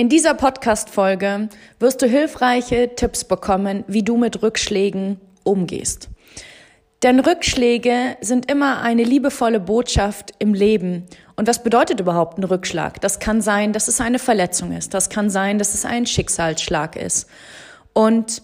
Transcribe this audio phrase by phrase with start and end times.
[0.00, 6.08] In dieser Podcast-Folge wirst du hilfreiche Tipps bekommen, wie du mit Rückschlägen umgehst.
[7.02, 11.04] Denn Rückschläge sind immer eine liebevolle Botschaft im Leben.
[11.36, 12.98] Und was bedeutet überhaupt ein Rückschlag?
[13.02, 14.94] Das kann sein, dass es eine Verletzung ist.
[14.94, 17.28] Das kann sein, dass es ein Schicksalsschlag ist.
[17.92, 18.40] Und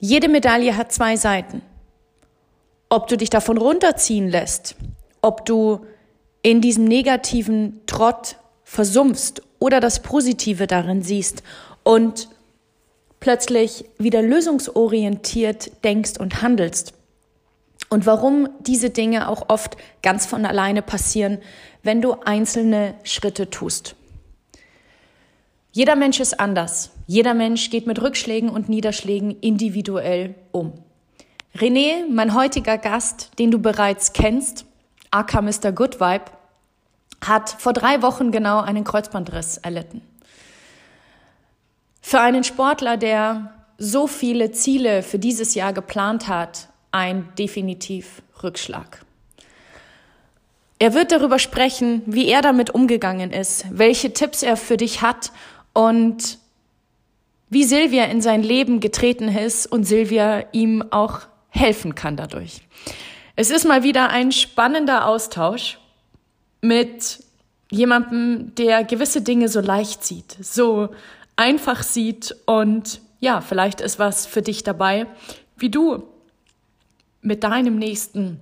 [0.00, 1.62] jede Medaille hat zwei Seiten.
[2.88, 4.74] Ob du dich davon runterziehen lässt,
[5.22, 5.86] ob du
[6.42, 11.42] in diesem negativen Trott versumpfst oder das Positive darin siehst
[11.82, 12.28] und
[13.20, 16.94] plötzlich wieder lösungsorientiert denkst und handelst.
[17.90, 21.38] Und warum diese Dinge auch oft ganz von alleine passieren,
[21.82, 23.96] wenn du einzelne Schritte tust.
[25.72, 26.90] Jeder Mensch ist anders.
[27.06, 30.72] Jeder Mensch geht mit Rückschlägen und Niederschlägen individuell um.
[31.56, 34.66] René, mein heutiger Gast, den du bereits kennst,
[35.10, 35.72] aka Mr.
[35.72, 36.24] Good Vibe,
[37.24, 40.02] hat vor drei Wochen genau einen Kreuzbandriss erlitten.
[42.00, 49.04] Für einen Sportler, der so viele Ziele für dieses Jahr geplant hat, ein definitiv Rückschlag.
[50.78, 55.32] Er wird darüber sprechen, wie er damit umgegangen ist, welche Tipps er für dich hat
[55.72, 56.38] und
[57.50, 62.60] wie Silvia in sein Leben getreten ist und Silvia ihm auch helfen kann dadurch.
[63.36, 65.78] Es ist mal wieder ein spannender Austausch
[66.60, 67.22] mit
[67.70, 70.88] jemandem, der gewisse Dinge so leicht sieht, so
[71.36, 75.06] einfach sieht und ja, vielleicht ist was für dich dabei,
[75.56, 76.04] wie du
[77.20, 78.40] mit deinem nächsten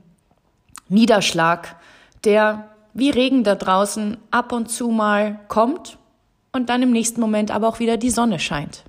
[0.89, 1.77] Niederschlag,
[2.25, 5.99] der wie Regen da draußen ab und zu mal kommt
[6.53, 8.85] und dann im nächsten Moment aber auch wieder die Sonne scheint.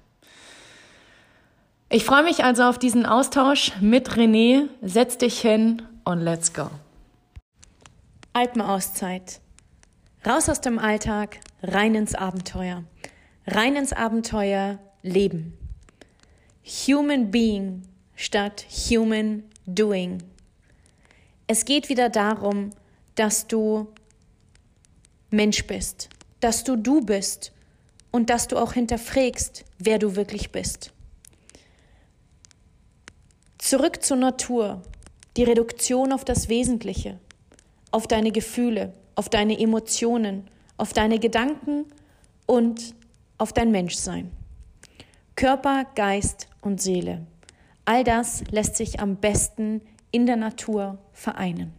[1.90, 4.68] Ich freue mich also auf diesen Austausch mit René.
[4.82, 6.70] Setz dich hin und let's go.
[8.38, 9.42] Alpenauszeit.
[10.24, 12.84] Raus aus dem Alltag, rein ins Abenteuer.
[13.48, 15.58] Rein ins Abenteuer leben.
[16.64, 17.82] Human Being
[18.16, 20.22] statt Human Doing.
[21.48, 22.70] Es geht wieder darum,
[23.16, 23.88] dass du
[25.32, 26.10] Mensch bist,
[26.40, 27.52] dass du du bist
[28.12, 30.94] und dass du auch hinterfragst, wer du wirklich bist.
[33.58, 34.84] Zurück zur Natur,
[35.38, 37.20] die Reduktion auf das Wesentliche,
[37.92, 41.86] auf deine Gefühle, auf deine Emotionen, auf deine Gedanken
[42.46, 42.96] und
[43.38, 44.32] auf dein Menschsein.
[45.36, 47.26] Körper, Geist und Seele.
[47.86, 49.82] All das lässt sich am besten
[50.12, 51.74] in der Natur vereinen.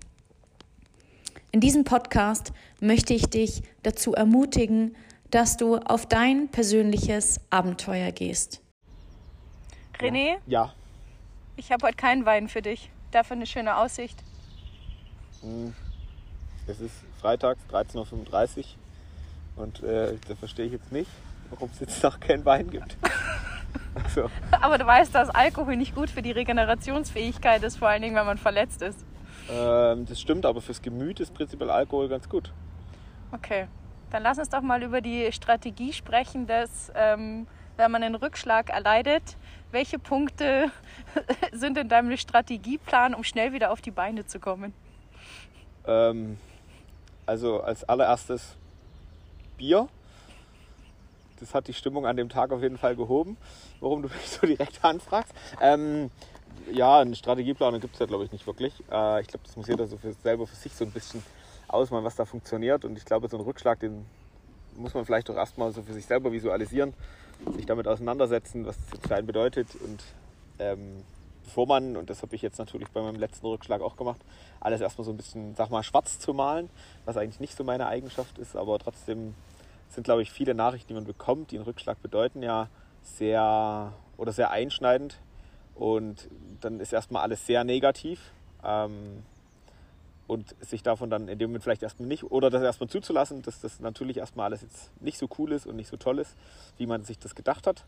[1.51, 4.97] In diesem Podcast möchte ich dich dazu ermutigen,
[5.31, 8.63] dass du auf dein persönliches Abenteuer gehst.
[9.99, 10.37] René?
[10.47, 10.73] Ja.
[11.57, 12.91] Ich habe heute keinen Wein für dich.
[13.11, 14.23] Dafür eine schöne Aussicht.
[15.43, 15.75] Hm.
[16.69, 18.65] Es ist Freitag, 13.35 Uhr.
[19.57, 21.11] Und äh, da verstehe ich jetzt nicht,
[21.49, 22.99] warum es jetzt noch keinen Wein gibt.
[24.05, 24.31] also.
[24.61, 28.27] Aber du weißt, dass Alkohol nicht gut für die Regenerationsfähigkeit ist, vor allen Dingen, wenn
[28.27, 29.03] man verletzt ist.
[29.51, 32.53] Ähm, das stimmt, aber fürs Gemüt ist prinzipiell Alkohol ganz gut.
[33.33, 33.67] Okay,
[34.11, 37.47] dann lass uns doch mal über die Strategie sprechen, dass, ähm,
[37.79, 39.39] wenn man einen Rückschlag erleidet,
[39.71, 40.71] welche Punkte
[41.53, 44.75] sind in deinem Strategieplan, um schnell wieder auf die Beine zu kommen?
[45.87, 46.37] Ähm,
[47.29, 48.57] also als allererstes
[49.59, 49.89] Bier.
[51.39, 53.37] Das hat die Stimmung an dem Tag auf jeden Fall gehoben,
[53.81, 55.33] warum du mich so direkt anfragst.
[55.61, 56.11] Ähm,
[56.73, 58.73] ja, einen Strategieplan gibt es ja, glaube ich, nicht wirklich.
[58.91, 61.23] Äh, ich glaube, das muss jeder so für, selber für sich so ein bisschen
[61.69, 62.85] ausmalen, was da funktioniert.
[62.85, 64.07] Und ich glaube, so einen Rückschlag, den
[64.77, 66.95] muss man vielleicht doch erstmal so für sich selber visualisieren,
[67.55, 69.69] sich damit auseinandersetzen, was das jetzt bedeutet.
[69.75, 70.03] Und
[70.59, 71.05] ähm,
[71.49, 74.21] bevor man, und das habe ich jetzt natürlich bei meinem letzten Rückschlag auch gemacht,
[74.61, 76.69] alles erstmal so ein bisschen, sag mal, schwarz zu malen,
[77.07, 79.35] was eigentlich nicht so meine Eigenschaft ist, aber trotzdem
[79.89, 82.69] sind, glaube ich, viele Nachrichten, die man bekommt, die einen Rückschlag bedeuten, ja
[83.03, 85.19] sehr oder sehr einschneidend.
[85.75, 86.29] Und
[86.61, 88.21] dann ist erstmal alles sehr negativ.
[88.63, 89.23] Ähm,
[90.27, 93.63] und sich davon dann in dem Moment vielleicht erstmal nicht, oder das erstmal zuzulassen, dass
[93.63, 96.37] das natürlich erstmal alles jetzt nicht so cool ist und nicht so toll ist,
[96.77, 97.87] wie man sich das gedacht hat.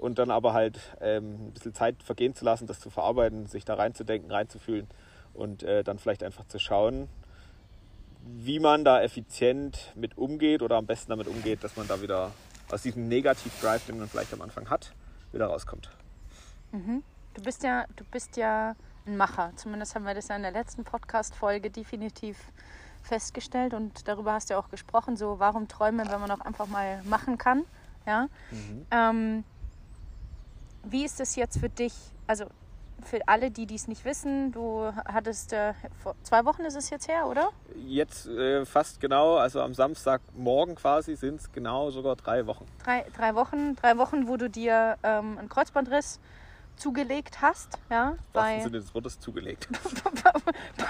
[0.00, 3.66] Und dann aber halt ähm, ein bisschen Zeit vergehen zu lassen, das zu verarbeiten, sich
[3.66, 4.88] da reinzudenken, reinzufühlen
[5.34, 7.08] und äh, dann vielleicht einfach zu schauen,
[8.24, 12.32] wie man da effizient mit umgeht oder am besten damit umgeht, dass man da wieder
[12.70, 14.94] aus diesem Negativ-Drive, den man vielleicht am Anfang hat,
[15.32, 15.90] wieder rauskommt.
[16.72, 17.02] Mhm.
[17.34, 18.74] Du bist ja, du bist ja
[19.06, 19.52] ein Macher.
[19.56, 22.38] Zumindest haben wir das ja in der letzten Podcast-Folge definitiv
[23.02, 25.16] festgestellt und darüber hast du ja auch gesprochen.
[25.16, 27.64] So, warum träumen, wenn man auch einfach mal machen kann?
[28.06, 28.28] Ja.
[28.50, 28.86] Mhm.
[28.90, 29.44] Ähm,
[30.84, 31.94] wie ist es jetzt für dich?
[32.26, 32.46] Also
[33.02, 35.72] für alle, die dies nicht wissen, du hattest äh,
[36.02, 37.50] vor zwei Wochen ist es jetzt her, oder?
[37.86, 42.66] Jetzt äh, fast genau, also am Samstagmorgen quasi sind es genau sogar drei Wochen.
[42.84, 46.20] Drei, drei Wochen, drei Wochen, wo du dir ähm, einen Kreuzbandriss
[46.80, 47.78] zugelegt hast.
[47.90, 49.68] Ja, bei, Sinne des Wortes zugelegt.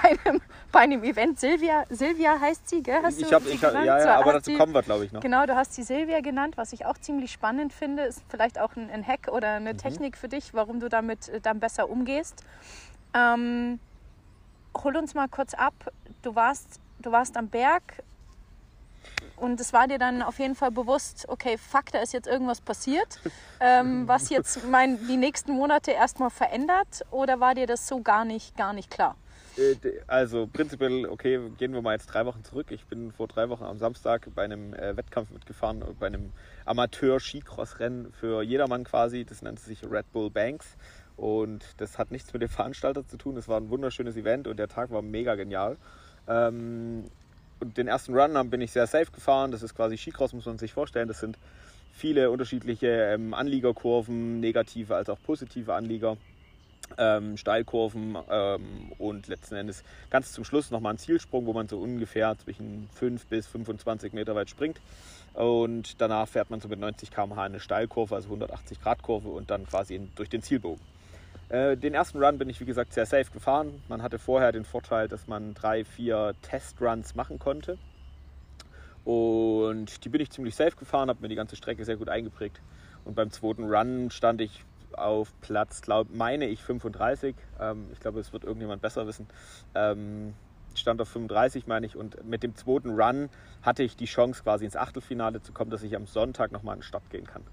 [0.01, 0.41] bei, einem,
[0.71, 1.39] bei einem Event.
[1.39, 3.01] Silvia, Silvia heißt sie, gell?
[3.03, 5.21] Hast ich habe, ich hab, ja, ja, aber dazu kommen wir, glaube ich, noch.
[5.21, 8.03] Genau, du hast sie Silvia genannt, was ich auch ziemlich spannend finde.
[8.03, 9.77] Ist vielleicht auch ein, ein Hack oder eine mhm.
[9.77, 12.43] Technik für dich, warum du damit äh, dann besser umgehst.
[13.13, 13.79] Ähm,
[14.83, 15.73] hol uns mal kurz ab.
[16.21, 18.03] Du warst, du warst am Berg,
[19.41, 22.61] und es war dir dann auf jeden Fall bewusst, okay, fuck, da ist jetzt irgendwas
[22.61, 23.19] passiert,
[23.59, 27.01] ähm, was jetzt mein, die nächsten Monate erstmal verändert?
[27.09, 29.15] Oder war dir das so gar nicht, gar nicht klar?
[29.57, 32.67] Äh, also prinzipiell, okay, gehen wir mal jetzt drei Wochen zurück.
[32.69, 36.31] Ich bin vor drei Wochen am Samstag bei einem äh, Wettkampf mitgefahren, bei einem
[36.65, 39.25] Amateur-Skicross-Rennen für jedermann quasi.
[39.25, 40.77] Das nennt sich Red Bull Banks.
[41.17, 43.37] Und das hat nichts mit dem Veranstalter zu tun.
[43.37, 45.77] Es war ein wunderschönes Event und der Tag war mega genial.
[46.27, 47.05] Ähm,
[47.63, 49.51] den ersten Run bin ich sehr safe gefahren.
[49.51, 51.07] Das ist quasi Skicross, muss man sich vorstellen.
[51.07, 51.37] Das sind
[51.93, 56.17] viele unterschiedliche ähm, Anliegerkurven, negative als auch positive Anlieger,
[56.97, 61.79] ähm, Steilkurven ähm, und letzten Endes ganz zum Schluss nochmal ein Zielsprung, wo man so
[61.79, 64.79] ungefähr zwischen 5 bis 25 Meter weit springt.
[65.33, 69.49] Und danach fährt man so mit 90 km/h eine Steilkurve, also 180 Grad Kurve und
[69.49, 70.81] dann quasi in, durch den Zielbogen.
[71.51, 73.83] Äh, den ersten Run bin ich, wie gesagt, sehr safe gefahren.
[73.89, 77.77] Man hatte vorher den Vorteil, dass man drei, vier Testruns machen konnte.
[79.03, 82.61] Und die bin ich ziemlich safe gefahren, habe mir die ganze Strecke sehr gut eingeprägt.
[83.03, 84.63] Und beim zweiten Run stand ich
[84.93, 87.35] auf Platz, glaub, meine ich, 35.
[87.59, 89.27] Ähm, ich glaube, es wird irgendjemand besser wissen.
[89.75, 90.33] Ähm,
[90.73, 91.97] stand auf 35, meine ich.
[91.97, 93.29] Und mit dem zweiten Run
[93.61, 96.81] hatte ich die Chance, quasi ins Achtelfinale zu kommen, dass ich am Sonntag nochmal in
[96.81, 97.43] die Stadt gehen kann.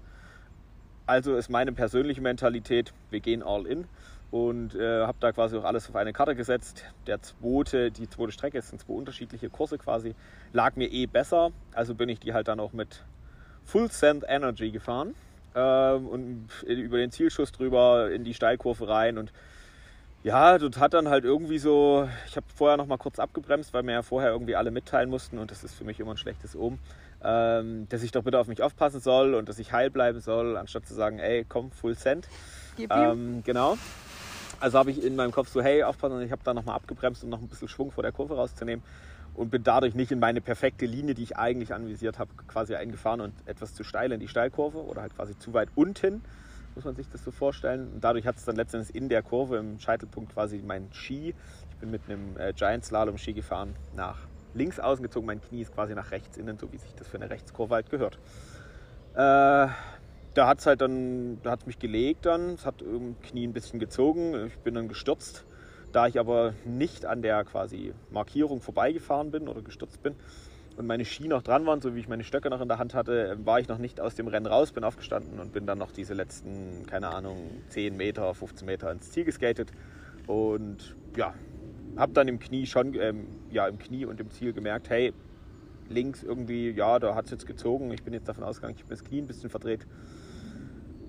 [1.09, 3.85] Also ist meine persönliche Mentalität, wir gehen all in
[4.29, 6.83] und äh, habe da quasi auch alles auf eine Karte gesetzt.
[7.07, 10.13] Der zweite, die zweite Strecke, es sind zwei unterschiedliche Kurse quasi,
[10.53, 11.49] lag mir eh besser.
[11.73, 13.03] Also bin ich die halt dann auch mit
[13.65, 15.15] Full Send Energy gefahren
[15.55, 19.33] ähm, und über den Zielschuss drüber in die Steilkurve rein und
[20.21, 23.81] ja, das hat dann halt irgendwie so, ich habe vorher noch mal kurz abgebremst, weil
[23.81, 26.53] mir ja vorher irgendwie alle mitteilen mussten und das ist für mich immer ein schlechtes
[26.53, 26.77] ähm,
[27.21, 30.87] dass ich doch bitte auf mich aufpassen soll und dass ich heil bleiben soll, anstatt
[30.87, 32.27] zu sagen, ey, komm, Full Cent.
[32.77, 33.77] Ähm, genau.
[34.61, 37.23] Also habe ich in meinem Kopf so, hey, aufpassen, und ich habe da nochmal abgebremst,
[37.23, 38.83] um noch ein bisschen Schwung vor der Kurve rauszunehmen
[39.35, 43.21] und bin dadurch nicht in meine perfekte Linie, die ich eigentlich anvisiert habe, quasi eingefahren
[43.21, 46.21] und etwas zu steil in die Steilkurve oder halt quasi zu weit unten,
[46.75, 47.89] muss man sich das so vorstellen.
[47.93, 51.33] Und dadurch hat es dann letztendlich in der Kurve im Scheitelpunkt quasi mein Ski.
[51.69, 54.17] Ich bin mit einem äh, Giant Slalom Ski gefahren nach
[54.53, 57.17] links außen gezogen, mein Knie ist quasi nach rechts innen, so wie sich das für
[57.17, 58.19] eine Rechtskurve halt gehört.
[59.13, 59.67] Äh,
[60.33, 63.53] da hat es halt dann, da hat mich gelegt dann, es hat im Knie ein
[63.53, 65.45] bisschen gezogen, ich bin dann gestürzt.
[65.91, 70.15] Da ich aber nicht an der quasi Markierung vorbeigefahren bin oder gestürzt bin
[70.79, 72.93] und meine Ski noch dran waren, so wie ich meine Stöcke noch in der Hand
[72.93, 75.91] hatte, war ich noch nicht aus dem Rennen raus, bin aufgestanden und bin dann noch
[75.91, 77.37] diese letzten, keine Ahnung,
[77.67, 79.71] 10 Meter, 15 Meter ins Ziel geskatet.
[80.25, 81.33] Und ja,
[81.97, 85.13] habe dann im Knie schon, ähm, ja, im Knie und im Ziel gemerkt, hey,
[85.89, 87.91] links irgendwie, ja, da hat es jetzt gezogen.
[87.91, 89.85] Ich bin jetzt davon ausgegangen, ich habe das Knie ein bisschen verdreht.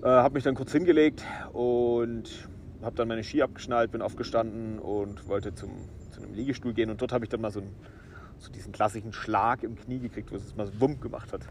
[0.03, 1.23] Äh, habe mich dann kurz hingelegt
[1.53, 2.49] und
[2.81, 5.69] habe dann meine Ski abgeschnallt, bin aufgestanden und wollte zum,
[6.09, 6.89] zu einem Liegestuhl gehen.
[6.89, 7.75] Und dort habe ich dann mal so, einen,
[8.39, 11.41] so diesen klassischen Schlag im Knie gekriegt, wo es mal so Wump gemacht hat.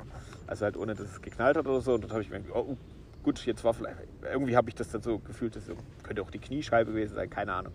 [0.49, 1.95] Also halt ohne, dass es geknallt hat oder so.
[1.95, 2.77] Und dort habe ich mir gedacht, oh,
[3.23, 3.97] gut, jetzt war vielleicht,
[4.33, 5.71] irgendwie habe ich das dann so gefühlt, das
[6.03, 7.73] könnte auch die Kniescheibe gewesen sein, keine Ahnung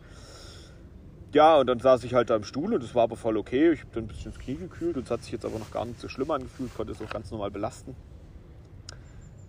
[1.35, 3.73] ja, und dann saß ich halt da im Stuhl und das war aber voll okay.
[3.73, 5.69] Ich habe dann ein bisschen ins Knie gekühlt und es hat sich jetzt aber noch
[5.69, 7.93] gar nicht so schlimm angefühlt, konnte es auch ganz normal belasten.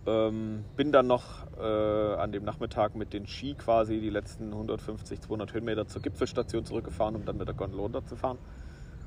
[0.04, 5.20] Ähm, bin dann noch äh, an dem Nachmittag mit den Ski quasi die letzten 150,
[5.20, 8.38] 200 Höhenmeter zur Gipfelstation zurückgefahren, um dann mit der Gondel runterzufahren.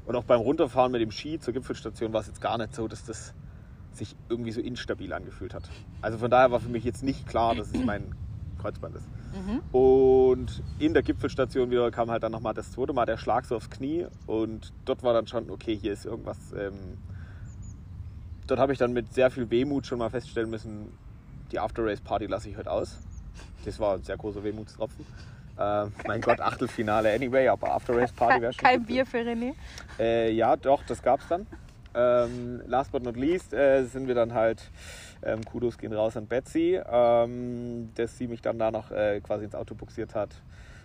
[0.05, 2.87] Und auch beim Runterfahren mit dem Ski zur Gipfelstation war es jetzt gar nicht so,
[2.87, 3.33] dass das
[3.91, 5.63] sich irgendwie so instabil angefühlt hat.
[6.01, 8.15] Also von daher war für mich jetzt nicht klar, dass es mein
[8.61, 9.09] Kreuzband ist.
[9.33, 9.61] Mhm.
[9.71, 13.55] Und in der Gipfelstation wieder kam halt dann nochmal das zweite Mal der Schlag so
[13.55, 16.37] aufs Knie und dort war dann schon, okay, hier ist irgendwas.
[16.57, 16.97] Ähm,
[18.47, 20.91] dort habe ich dann mit sehr viel Wehmut schon mal feststellen müssen,
[21.51, 22.97] die After-Race-Party lasse ich heute aus.
[23.65, 25.05] Das war ein sehr großer Wehmutstropfen.
[25.57, 28.63] Äh, mein Gott, Achtelfinale anyway, aber After-Race-Party wäre schon.
[28.63, 29.53] Kein Bier für René?
[29.99, 31.45] Äh, ja, doch, das gab es dann.
[31.93, 34.69] Ähm, last but not least äh, sind wir dann halt
[35.23, 39.45] ähm, Kudos gehen raus an Betsy, ähm, dass sie mich dann da noch äh, quasi
[39.45, 40.29] ins Auto buxiert hat.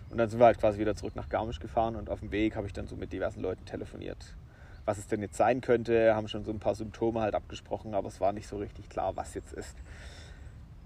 [0.09, 2.55] Und dann sind wir halt quasi wieder zurück nach Garmisch gefahren und auf dem Weg
[2.55, 4.35] habe ich dann so mit diversen Leuten telefoniert,
[4.85, 6.15] was es denn jetzt sein könnte.
[6.15, 9.15] Haben schon so ein paar Symptome halt abgesprochen, aber es war nicht so richtig klar,
[9.15, 9.75] was jetzt ist.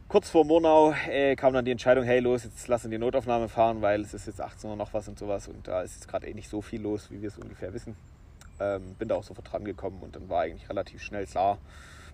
[0.08, 3.82] kurz vor Murnau äh, kam dann die Entscheidung, hey los, jetzt lassen die Notaufnahme fahren,
[3.82, 6.28] weil es ist jetzt 18 Uhr noch was und sowas und da ist jetzt gerade
[6.28, 7.96] eh nicht so viel los, wie wir es ungefähr wissen.
[8.60, 11.60] Ähm, bin da auch sofort dran gekommen und dann war eigentlich relativ schnell klar.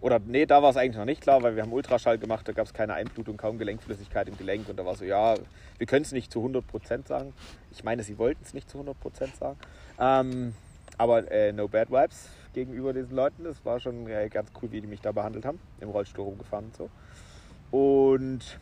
[0.06, 2.52] Oder nee, da war es eigentlich noch nicht klar, weil wir haben Ultraschall gemacht, da
[2.52, 5.34] gab es keine Einblutung, kaum Gelenkflüssigkeit im Gelenk und da war so, ja,
[5.80, 7.34] wir können es nicht zu 100% sagen.
[7.72, 9.58] Ich meine, sie wollten es nicht zu 100% sagen.
[10.00, 10.54] Ähm,
[11.00, 13.46] aber äh, no bad vibes gegenüber diesen Leuten.
[13.46, 15.58] Das war schon äh, ganz cool, wie die mich da behandelt haben.
[15.82, 16.90] Im Rollstuhl rumgefahren und so.
[17.72, 18.60] Und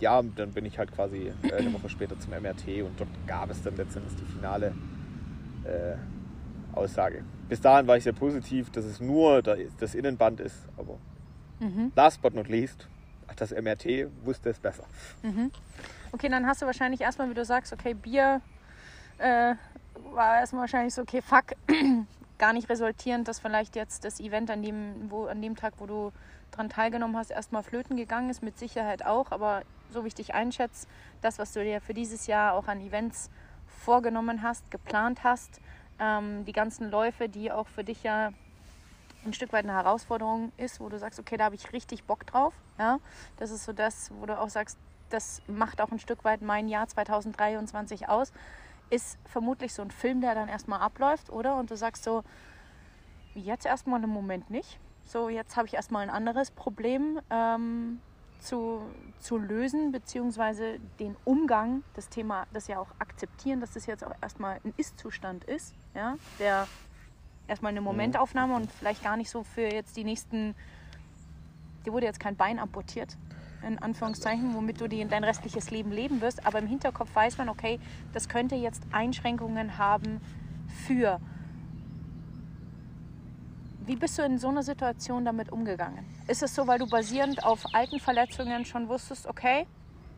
[0.00, 3.50] ja, dann bin ich halt quasi äh, eine Woche später zum MRT und dort gab
[3.50, 4.68] es dann letztendlich die finale
[5.64, 5.96] äh,
[6.74, 7.24] Aussage.
[7.48, 10.98] Bis dahin war ich sehr positiv, dass es nur das Innenband ist, aber
[11.58, 11.92] mhm.
[11.94, 12.88] last but not least,
[13.36, 14.84] das MRT wusste es besser.
[15.22, 15.50] Mhm.
[16.12, 18.40] Okay, dann hast du wahrscheinlich erstmal, wie du sagst, okay, Bier
[19.18, 19.54] äh,
[20.12, 21.54] war erstmal wahrscheinlich so, okay, fuck,
[22.38, 25.86] gar nicht resultierend, dass vielleicht jetzt das Event an dem, wo, an dem Tag, wo
[25.86, 26.12] du
[26.50, 29.30] daran teilgenommen hast, erstmal flöten gegangen ist, mit Sicherheit auch.
[29.30, 29.62] Aber
[29.92, 30.86] so wie ich dich einschätze,
[31.20, 33.30] das, was du dir für dieses Jahr auch an Events
[33.66, 35.60] vorgenommen hast, geplant hast,
[36.00, 38.30] ähm, die ganzen Läufe, die auch für dich ja
[39.24, 42.26] ein Stück weit eine Herausforderung ist, wo du sagst, okay, da habe ich richtig Bock
[42.26, 42.54] drauf.
[42.78, 42.98] Ja?
[43.36, 44.78] Das ist so das, wo du auch sagst,
[45.10, 48.32] das macht auch ein Stück weit mein Jahr 2023 aus
[48.90, 51.56] ist vermutlich so ein Film, der dann erstmal abläuft, oder?
[51.56, 52.22] Und du sagst so,
[53.34, 54.78] jetzt erstmal im Moment nicht.
[55.04, 58.00] So, jetzt habe ich erstmal ein anderes Problem ähm,
[58.40, 58.82] zu,
[59.20, 64.14] zu lösen, beziehungsweise den Umgang, das Thema, das ja auch akzeptieren, dass das jetzt auch
[64.20, 66.66] erstmal ein Ist-Zustand ist, ja, der
[67.46, 70.54] erstmal eine Momentaufnahme und vielleicht gar nicht so für jetzt die nächsten,
[71.84, 73.16] dir wurde jetzt kein Bein amputiert,
[73.66, 76.46] in Anführungszeichen, womit du die, dein restliches Leben leben wirst.
[76.46, 77.78] Aber im Hinterkopf weiß man, okay,
[78.12, 80.20] das könnte jetzt Einschränkungen haben
[80.86, 81.20] für.
[83.86, 86.04] Wie bist du in so einer Situation damit umgegangen?
[86.28, 89.66] Ist es so, weil du basierend auf alten Verletzungen schon wusstest, okay,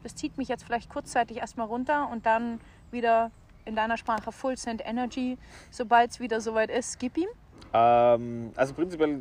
[0.02, 3.31] das zieht mich jetzt vielleicht kurzzeitig erstmal runter und dann wieder
[3.64, 5.38] in deiner Sprache Full Send Energy,
[5.71, 7.28] sobald es wieder soweit ist, gib ihm?
[7.73, 9.21] Ähm, also prinzipiell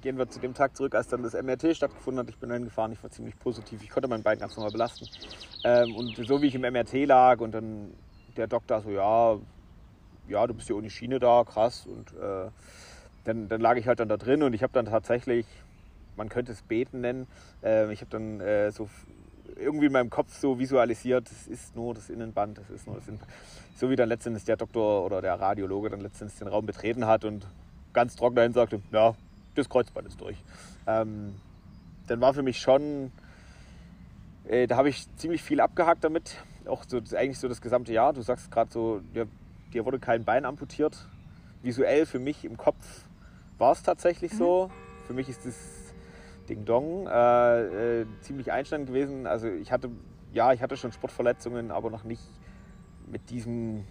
[0.00, 2.28] gehen wir zu dem Tag zurück, als dann das MRT stattgefunden hat.
[2.28, 3.82] Ich bin dann gefahren, ich war ziemlich positiv.
[3.82, 5.08] Ich konnte mein Bein ganz normal belasten.
[5.64, 7.92] Ähm, und so wie ich im MRT lag und dann
[8.36, 9.36] der Doktor so, ja,
[10.28, 11.86] ja, du bist ja ohne Schiene da, krass.
[11.86, 12.50] Und äh,
[13.24, 15.46] dann, dann lag ich halt dann da drin und ich habe dann tatsächlich,
[16.16, 17.26] man könnte es beten nennen,
[17.62, 18.88] äh, ich habe dann äh, so
[19.56, 23.06] irgendwie in meinem Kopf so visualisiert, das ist nur das Innenband, das ist nur das
[23.08, 23.30] Innenband.
[23.76, 27.24] So wie dann letztendlich der Doktor oder der Radiologe dann letztendlich den Raum betreten hat
[27.24, 27.46] und
[27.92, 29.14] ganz trocken dahin sagte, ja,
[29.54, 30.36] das Kreuzband ist durch.
[30.86, 31.34] Ähm,
[32.06, 33.12] dann war für mich schon,
[34.46, 36.36] äh, da habe ich ziemlich viel abgehakt damit.
[36.66, 38.12] Auch so, eigentlich so das gesamte Jahr.
[38.12, 39.26] Du sagst gerade so, dir,
[39.72, 41.08] dir, wurde kein Bein amputiert.
[41.62, 43.04] Visuell für mich im Kopf
[43.58, 44.38] war es tatsächlich mhm.
[44.38, 44.70] so.
[45.06, 45.54] Für mich ist das
[46.48, 49.26] Ding Dong äh, äh, ziemlich einschneidend gewesen.
[49.26, 49.90] Also ich hatte,
[50.32, 52.22] ja, ich hatte schon Sportverletzungen, aber noch nicht
[53.10, 53.84] mit diesem,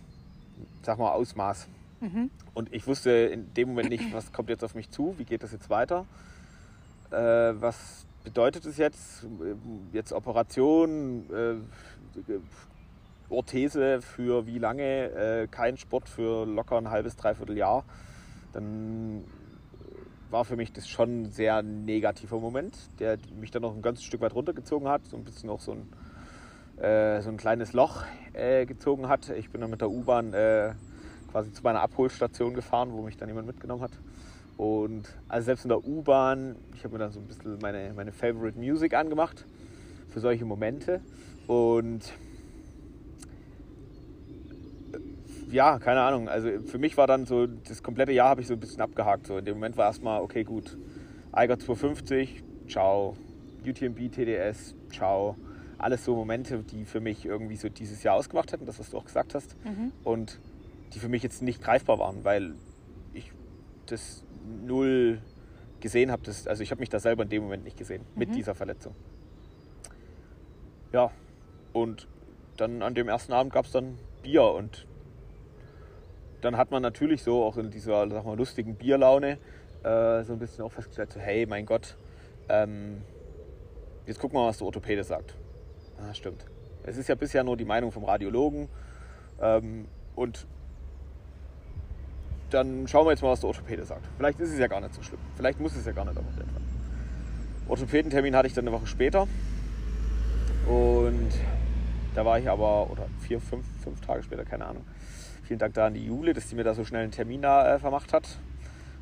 [0.82, 1.67] sag mal, Ausmaß.
[2.01, 2.29] Mhm.
[2.53, 5.43] Und ich wusste in dem Moment nicht, was kommt jetzt auf mich zu, wie geht
[5.43, 6.05] das jetzt weiter,
[7.12, 9.25] äh, was bedeutet es jetzt,
[9.91, 12.34] jetzt Operation, äh,
[13.29, 17.84] Orthese für wie lange, äh, kein Sport für locker ein halbes, dreiviertel Jahr,
[18.51, 19.24] dann
[20.33, 24.03] war für mich das schon ein sehr negativer Moment, der mich dann noch ein ganzes
[24.03, 28.03] Stück weit runtergezogen hat, so ein bisschen auch so ein, äh, so ein kleines Loch
[28.33, 29.29] äh, gezogen hat.
[29.29, 30.73] Ich bin dann mit der U-Bahn äh,
[31.31, 33.91] quasi zu meiner Abholstation gefahren, wo mich dann jemand mitgenommen hat.
[34.57, 38.11] Und also selbst in der U-Bahn, ich habe mir dann so ein bisschen meine, meine
[38.11, 39.45] Favorite Music angemacht
[40.09, 41.01] für solche Momente.
[41.45, 42.11] Und
[44.93, 44.97] äh,
[45.53, 46.27] ja, keine Ahnung.
[46.27, 49.27] Also für mich war dann so, das komplette Jahr habe ich so ein bisschen abgehakt.
[49.27, 50.77] So in dem Moment war erstmal, okay, gut,
[51.31, 53.15] Eiger 250, ciao.
[53.65, 55.38] UTMB, TDS, ciao.
[55.77, 58.98] Alles so Momente, die für mich irgendwie so dieses Jahr ausgemacht hätten, das, was du
[58.98, 59.55] auch gesagt hast.
[59.63, 59.91] Mhm.
[60.03, 60.39] Und
[60.93, 62.55] die für mich jetzt nicht greifbar waren, weil
[63.13, 63.31] ich
[63.86, 64.24] das
[64.65, 65.22] null
[65.79, 66.24] gesehen habe.
[66.45, 68.19] Also ich habe mich da selber in dem Moment nicht gesehen mhm.
[68.19, 68.95] mit dieser Verletzung.
[70.91, 71.12] Ja,
[71.74, 72.07] und
[72.57, 74.86] dann an dem ersten Abend gab es dann Bier und
[76.43, 79.38] dann hat man natürlich so auch in dieser sag mal, lustigen Bierlaune
[79.83, 81.95] äh, so ein bisschen auch festgestellt, so, hey, mein Gott,
[82.50, 83.01] ähm,
[84.05, 85.35] jetzt gucken wir mal, was der Orthopäde sagt.
[85.97, 86.45] Ah, stimmt.
[86.83, 88.67] Es ist ja bisher nur die Meinung vom Radiologen
[89.41, 90.45] ähm, und
[92.50, 94.05] dann schauen wir jetzt mal, was der Orthopäde sagt.
[94.17, 95.19] Vielleicht ist es ja gar nicht so schlimm.
[95.35, 96.67] Vielleicht muss es ja gar nicht operiert werden.
[97.67, 99.27] Orthopädentermin hatte ich dann eine Woche später.
[100.67, 101.31] Und
[102.13, 104.85] da war ich aber, oder vier, fünf, fünf Tage später, keine Ahnung.
[105.53, 107.75] Vielen Dank da an die Jule, dass sie mir da so schnell einen Termin da
[107.75, 108.39] äh, vermacht hat.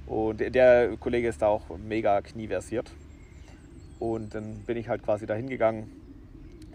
[0.05, 2.91] Und der Kollege ist da auch mega knieversiert.
[3.99, 5.89] Und dann bin ich halt quasi dahin gegangen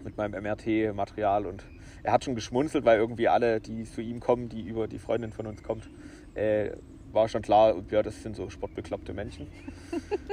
[0.03, 1.63] mit meinem MRT-Material und
[2.01, 5.31] er hat schon geschmunzelt, weil irgendwie alle, die zu ihm kommen, die über die Freundin
[5.31, 5.87] von uns kommt,
[6.33, 6.71] äh,
[7.11, 9.45] war schon klar, ja, das sind so sportbekloppte Menschen.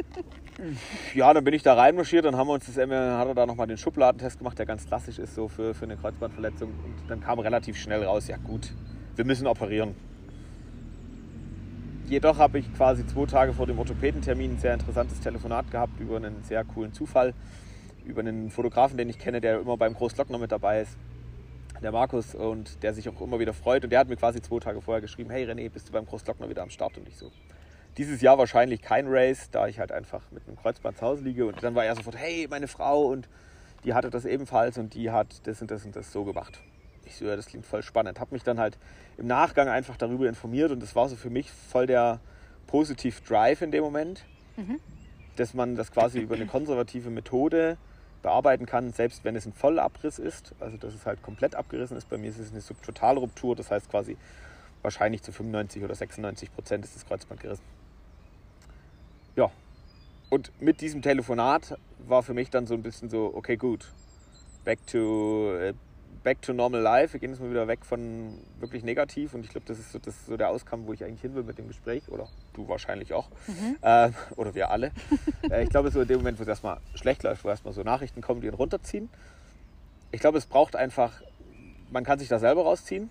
[1.14, 3.66] ja, dann bin ich da reinmarschiert, dann haben wir uns das, hat er da nochmal
[3.66, 6.70] den Schubladentest gemacht, der ganz klassisch ist so für, für eine Kreuzbandverletzung.
[6.70, 8.72] Und dann kam relativ schnell raus, ja gut,
[9.16, 9.94] wir müssen operieren.
[12.06, 16.16] Jedoch habe ich quasi zwei Tage vor dem Orthopädentermin ein sehr interessantes Telefonat gehabt über
[16.16, 17.32] einen sehr coolen Zufall,
[18.04, 20.96] über einen Fotografen, den ich kenne, der immer beim Großglockner mit dabei ist
[21.84, 23.84] der Markus, und der sich auch immer wieder freut.
[23.84, 26.48] Und der hat mir quasi zwei Tage vorher geschrieben, hey René, bist du beim Großglockner
[26.48, 26.98] wieder am Start?
[26.98, 27.30] Und ich so,
[27.96, 31.46] dieses Jahr wahrscheinlich kein Race, da ich halt einfach mit einem Kreuzband zu Hause liege.
[31.46, 33.28] Und dann war er sofort, hey, meine Frau, und
[33.84, 36.60] die hatte das ebenfalls und die hat das und das und das so gemacht.
[37.06, 38.20] Ich so, ja, das klingt voll spannend.
[38.20, 38.78] Habe mich dann halt
[39.16, 42.20] im Nachgang einfach darüber informiert und das war so für mich voll der
[42.66, 44.24] positiv Drive in dem Moment,
[44.56, 44.80] mhm.
[45.36, 47.76] dass man das quasi über eine konservative Methode
[48.22, 52.08] bearbeiten kann, selbst wenn es ein Vollabriss ist, also dass es halt komplett abgerissen ist.
[52.08, 54.16] Bei mir ist es eine Subtotalruptur, das heißt quasi
[54.82, 57.64] wahrscheinlich zu 95 oder 96 Prozent ist das Kreuzband gerissen.
[59.36, 59.50] Ja,
[60.30, 63.92] und mit diesem Telefonat war für mich dann so ein bisschen so, okay, gut,
[64.64, 65.74] back to, äh,
[66.24, 67.12] back to normal life.
[67.12, 69.98] Wir gehen jetzt mal wieder weg von wirklich negativ und ich glaube, das ist so,
[69.98, 72.66] das ist so der Auskommen, wo ich eigentlich hin will mit dem Gespräch oder du
[72.66, 73.76] wahrscheinlich auch mhm.
[73.82, 74.90] äh, oder wir alle.
[75.50, 77.82] äh, ich glaube, so in dem Moment, wo es erstmal schlecht läuft, wo erstmal so
[77.82, 79.10] Nachrichten kommen, die ihn runterziehen.
[80.10, 81.20] Ich glaube, es braucht einfach,
[81.90, 83.10] man kann sich da selber rausziehen.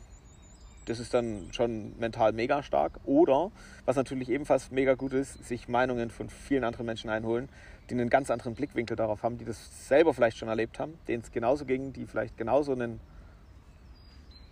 [0.86, 3.00] Das ist dann schon mental mega stark.
[3.05, 3.51] Oder,
[3.86, 7.48] was natürlich ebenfalls mega gut ist, sich Meinungen von vielen anderen Menschen einholen,
[7.90, 11.24] die einen ganz anderen Blickwinkel darauf haben, die das selber vielleicht schon erlebt haben, denen
[11.24, 13.00] es genauso ging, die vielleicht genauso einen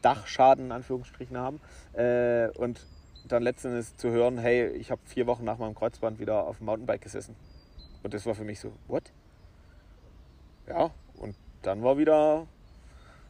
[0.02, 1.62] Dachschaden in Anführungsstrichen haben
[1.94, 2.86] äh, und
[3.28, 6.66] dann letztendlich zu hören, hey, ich habe vier Wochen nach meinem Kreuzband wieder auf dem
[6.66, 7.36] Mountainbike gesessen.
[8.04, 9.12] Und das war für mich so, what?
[10.68, 12.48] Ja, und dann war wieder,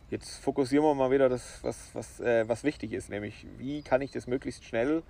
[0.10, 4.01] jetzt fokussieren wir mal wieder das, was, was, äh, was wichtig ist, nämlich wie kann
[4.01, 5.03] ich das möglichst schnell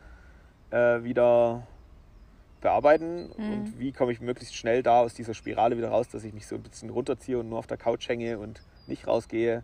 [0.72, 1.68] äh, wieder
[2.62, 3.54] bearbeiten mhm.
[3.54, 6.48] und wie komme ich möglichst schnell da aus dieser Spirale wieder raus, dass ich mich
[6.48, 9.64] so ein bisschen runterziehe und nur auf der Couch hänge und nicht rausgehe,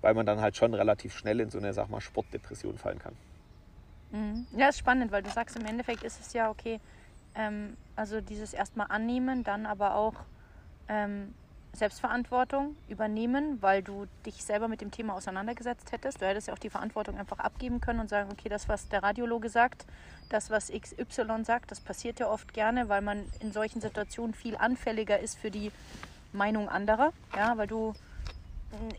[0.00, 3.14] weil man dann halt schon relativ schnell in so eine, sag mal, Sportdepression fallen kann.
[4.12, 4.46] Mhm.
[4.56, 6.80] Ja, ist spannend, weil du sagst, im Endeffekt ist es ja okay,
[7.34, 10.14] ähm, also dieses erstmal annehmen, dann aber auch
[10.88, 11.34] ähm,
[11.72, 16.20] Selbstverantwortung übernehmen, weil du dich selber mit dem Thema auseinandergesetzt hättest.
[16.20, 19.02] Du hättest ja auch die Verantwortung einfach abgeben können und sagen, okay, das, was der
[19.02, 19.86] Radiologe sagt,
[20.28, 24.56] das, was XY sagt, das passiert ja oft gerne, weil man in solchen Situationen viel
[24.56, 25.70] anfälliger ist für die
[26.32, 27.94] Meinung anderer, ja, weil du,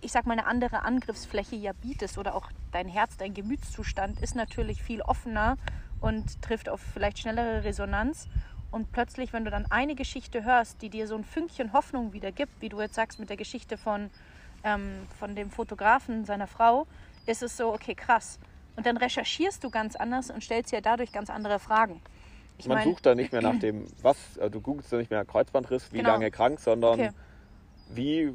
[0.02, 4.36] ich sag mal, eine andere Angriffsfläche ja bietest oder auch dein Herz, dein Gemütszustand ist
[4.36, 5.58] natürlich viel offener
[6.02, 8.28] und trifft auf vielleicht schnellere Resonanz
[8.72, 12.32] und plötzlich, wenn du dann eine Geschichte hörst, die dir so ein Fünkchen Hoffnung wieder
[12.32, 14.10] gibt, wie du jetzt sagst mit der Geschichte von,
[14.64, 16.88] ähm, von dem Fotografen seiner Frau,
[17.26, 18.40] ist es so, okay, krass.
[18.78, 22.02] Und dann recherchierst du ganz anders und stellst dir dadurch ganz andere Fragen.
[22.58, 25.12] Ich Man mein, sucht da nicht mehr nach dem, was, also du googelst da nicht
[25.12, 26.12] mehr Kreuzbandriss, wie genau.
[26.12, 27.10] lange krank, sondern okay.
[27.90, 28.34] wie,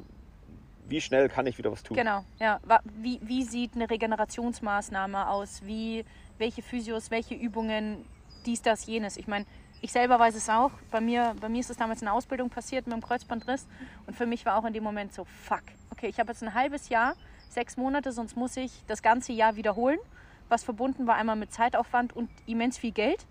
[0.86, 1.96] wie schnell kann ich wieder was tun.
[1.96, 2.60] Genau, ja.
[2.96, 5.62] Wie, wie sieht eine Regenerationsmaßnahme aus?
[5.64, 6.04] Wie,
[6.38, 8.04] welche Physios, welche Übungen,
[8.44, 9.16] dies, das, jenes.
[9.16, 9.46] Ich meine,
[9.80, 10.70] ich selber weiß es auch.
[10.90, 13.66] Bei mir, bei mir ist es damals in der Ausbildung passiert mit dem Kreuzbandriss.
[14.06, 15.62] Und für mich war auch in dem Moment so, fuck.
[15.90, 17.14] Okay, ich habe jetzt ein halbes Jahr,
[17.48, 19.98] sechs Monate, sonst muss ich das ganze Jahr wiederholen.
[20.48, 23.26] Was verbunden war einmal mit Zeitaufwand und immens viel Geld.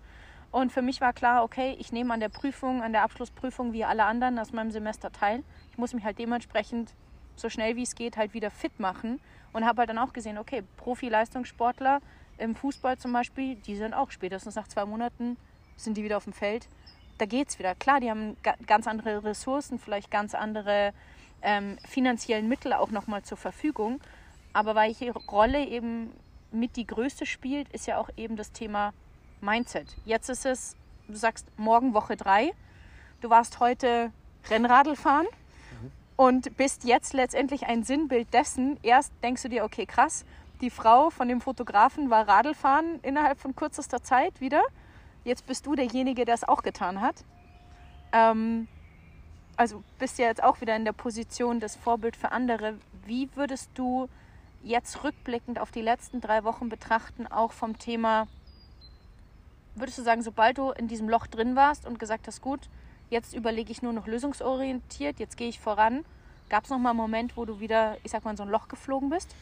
[0.52, 3.84] Und für mich war klar, okay, ich nehme an der Prüfung, an der Abschlussprüfung wie
[3.84, 5.42] alle anderen aus meinem Semester teil.
[5.72, 6.94] Ich muss mich halt dementsprechend
[7.34, 9.20] so schnell wie es geht halt wieder fit machen.
[9.52, 12.00] Und habe halt dann auch gesehen, okay, Profi-Leistungssportler
[12.38, 15.38] im Fußball zum Beispiel, die sind auch spätestens nach zwei Monaten
[15.76, 16.68] sind die wieder auf dem Feld.
[17.18, 17.74] Da geht es wieder.
[17.74, 18.36] Klar, die haben
[18.66, 20.92] ganz andere Ressourcen, vielleicht ganz andere
[21.42, 24.00] ähm, finanziellen Mittel auch nochmal zur Verfügung.
[24.52, 26.10] Aber welche Rolle eben
[26.50, 28.92] mit die größte spielt, ist ja auch eben das Thema
[29.40, 29.96] Mindset.
[30.04, 30.76] Jetzt ist es,
[31.08, 32.52] du sagst morgen Woche drei.
[33.20, 34.12] Du warst heute
[34.50, 35.90] Rennradl fahren mhm.
[36.16, 38.78] und bist jetzt letztendlich ein Sinnbild dessen.
[38.82, 40.24] Erst denkst du dir, okay, krass,
[40.60, 44.62] die Frau von dem Fotografen war Radlfahren innerhalb von kürzester Zeit wieder.
[45.26, 47.24] Jetzt bist du derjenige, der es auch getan hat.
[48.12, 48.68] Ähm,
[49.56, 52.78] also bist ja jetzt auch wieder in der Position des Vorbild für andere.
[53.06, 54.08] Wie würdest du
[54.62, 58.28] jetzt rückblickend auf die letzten drei Wochen betrachten, auch vom Thema,
[59.74, 62.60] würdest du sagen, sobald du in diesem Loch drin warst und gesagt hast, gut,
[63.10, 66.04] jetzt überlege ich nur noch lösungsorientiert, jetzt gehe ich voran,
[66.50, 68.48] gab es noch mal einen Moment, wo du wieder, ich sag mal, in so ein
[68.48, 69.34] Loch geflogen bist?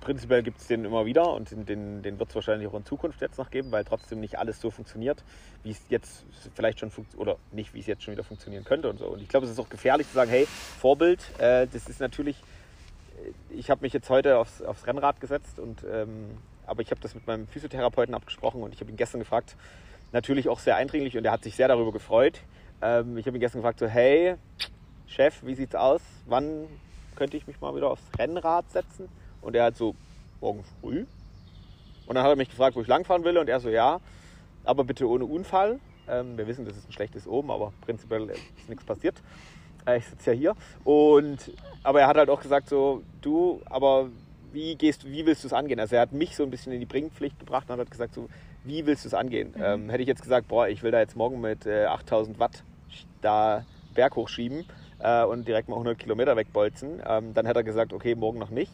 [0.00, 2.84] Prinzipiell gibt es den immer wieder und den, den, den wird es wahrscheinlich auch in
[2.84, 5.22] Zukunft jetzt noch geben, weil trotzdem nicht alles so funktioniert,
[5.62, 8.90] wie es jetzt vielleicht schon funktioniert, oder nicht, wie es jetzt schon wieder funktionieren könnte
[8.90, 9.06] und so.
[9.06, 12.36] Und ich glaube, es ist auch gefährlich zu sagen, hey, Vorbild, äh, das ist natürlich,
[12.38, 16.30] äh, ich habe mich jetzt heute aufs, aufs Rennrad gesetzt und ähm,
[16.66, 19.56] aber ich habe das mit meinem Physiotherapeuten abgesprochen und ich habe ihn gestern gefragt,
[20.12, 22.40] natürlich auch sehr eindringlich und er hat sich sehr darüber gefreut.
[22.80, 24.36] Ähm, ich habe ihn gestern gefragt, so, hey,
[25.06, 26.00] Chef, wie sieht's aus?
[26.26, 26.68] Wann
[27.16, 29.08] könnte ich mich mal wieder aufs Rennrad setzen?
[29.42, 29.94] Und er hat so,
[30.40, 31.06] morgen früh.
[32.06, 33.38] Und dann hat er mich gefragt, wo ich langfahren will.
[33.38, 34.00] Und er so, ja,
[34.64, 35.78] aber bitte ohne Unfall.
[36.08, 39.16] Ähm, wir wissen, das ist ein schlechtes Oben, aber prinzipiell ist nichts passiert.
[39.86, 40.56] Äh, ich sitze ja hier.
[40.84, 44.08] Und, aber er hat halt auch gesagt, so, du, aber
[44.52, 45.78] wie, gehst, wie willst du es angehen?
[45.78, 48.28] Also er hat mich so ein bisschen in die Bringpflicht gebracht und hat gesagt, so,
[48.64, 49.54] wie willst du es angehen?
[49.56, 49.62] Mhm.
[49.62, 52.62] Ähm, hätte ich jetzt gesagt, boah, ich will da jetzt morgen mit äh, 8000 Watt
[53.20, 54.64] da Berg hochschieben
[54.98, 58.50] äh, und direkt mal 100 Kilometer wegbolzen, ähm, dann hätte er gesagt, okay, morgen noch
[58.50, 58.72] nicht.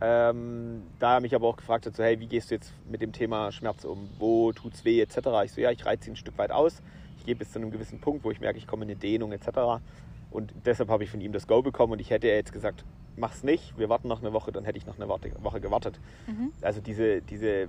[0.00, 3.02] Ähm, da er mich aber auch gefragt hat, so, hey, wie gehst du jetzt mit
[3.02, 4.08] dem Thema Schmerz um?
[4.18, 5.16] Wo tut's weh, etc.
[5.44, 6.82] Ich so, ja, ich reize ihn ein Stück weit aus.
[7.18, 9.32] Ich gehe bis zu einem gewissen Punkt, wo ich merke, ich komme in eine Dehnung,
[9.32, 9.82] etc.
[10.30, 12.84] Und deshalb habe ich von ihm das Go bekommen und ich hätte jetzt gesagt,
[13.16, 15.98] mach's nicht, wir warten noch eine Woche, dann hätte ich noch eine Woche gewartet.
[16.26, 16.52] Mhm.
[16.62, 17.68] Also diese, diese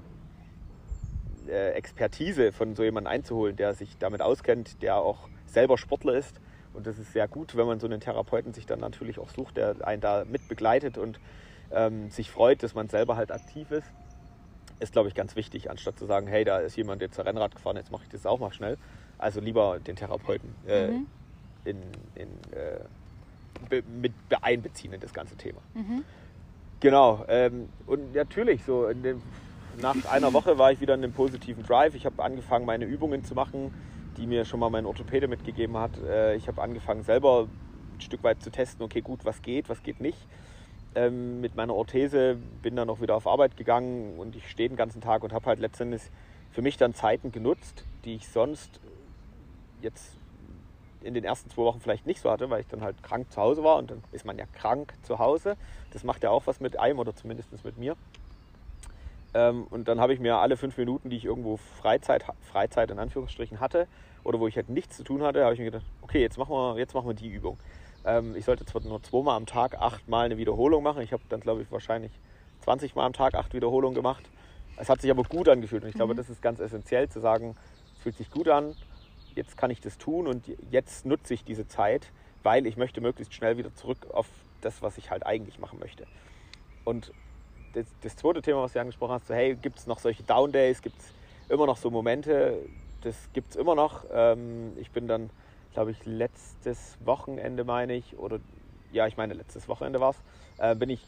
[1.47, 6.39] äh, Expertise von so jemandem einzuholen, der sich damit auskennt, der auch selber Sportler ist.
[6.73, 9.57] Und das ist sehr gut, wenn man so einen Therapeuten sich dann natürlich auch sucht,
[9.57, 11.19] der einen da mit begleitet und
[11.71, 13.87] ähm, sich freut, dass man selber halt aktiv ist,
[14.79, 17.75] ist, glaube ich, ganz wichtig, anstatt zu sagen, hey, da ist jemand jetzt Rennrad gefahren,
[17.75, 18.77] jetzt mache ich das auch mal schnell.
[19.17, 21.07] Also lieber den Therapeuten äh, mhm.
[21.65, 21.81] in,
[22.15, 22.79] in, äh,
[23.69, 25.59] be, mit einbeziehen in das ganze Thema.
[25.73, 26.05] Mhm.
[26.79, 27.25] Genau.
[27.27, 29.21] Ähm, und natürlich, so dem,
[29.81, 31.93] nach einer Woche war ich wieder in einem positiven Drive.
[31.95, 33.73] Ich habe angefangen, meine Übungen zu machen,
[34.15, 35.91] die mir schon mal mein Orthopäde mitgegeben hat.
[36.07, 37.49] Äh, ich habe angefangen, selber
[37.97, 40.25] ein Stück weit zu testen, okay, gut, was geht, was geht nicht
[40.95, 44.75] ähm, mit meiner Orthese, bin dann auch wieder auf Arbeit gegangen und ich stehe den
[44.75, 46.01] ganzen Tag und habe halt letztendlich
[46.51, 48.79] für mich dann Zeiten genutzt, die ich sonst
[49.81, 50.15] jetzt
[51.01, 53.41] in den ersten zwei Wochen vielleicht nicht so hatte, weil ich dann halt krank zu
[53.41, 55.55] Hause war und dann ist man ja krank zu Hause.
[55.93, 57.95] Das macht ja auch was mit einem oder zumindest mit mir.
[59.33, 62.99] Ähm, und dann habe ich mir alle fünf Minuten, die ich irgendwo Freizeit, Freizeit in
[62.99, 63.87] Anführungsstrichen hatte
[64.23, 66.51] oder wo ich halt nichts zu tun hatte, habe ich mir gedacht, okay, jetzt machen
[66.51, 67.57] wir, jetzt machen wir die Übung.
[68.05, 71.01] Ähm, ich sollte zwar nur zweimal am Tag achtmal eine Wiederholung machen.
[71.01, 72.11] Ich habe dann, glaube ich, wahrscheinlich
[72.61, 74.23] 20 Mal am Tag acht Wiederholungen gemacht.
[74.77, 75.99] Es hat sich aber gut angefühlt und ich mhm.
[75.99, 77.55] glaube, das ist ganz essentiell zu sagen,
[77.95, 78.75] es fühlt sich gut an,
[79.35, 82.11] jetzt kann ich das tun und jetzt nutze ich diese Zeit,
[82.43, 84.27] weil ich möchte möglichst schnell wieder zurück auf
[84.61, 86.05] das, was ich halt eigentlich machen möchte.
[86.85, 87.11] Und
[87.73, 90.51] das, das zweite Thema, was du angesprochen hast, so hey, gibt es noch solche Down
[90.51, 91.13] Days, gibt es
[91.49, 92.57] immer noch so Momente,
[93.01, 94.05] das gibt es immer noch.
[94.11, 95.29] Ähm, ich bin dann
[95.73, 98.39] glaube ich, letztes Wochenende meine ich, oder
[98.91, 100.17] ja, ich meine, letztes Wochenende war es,
[100.57, 101.01] äh, bin ich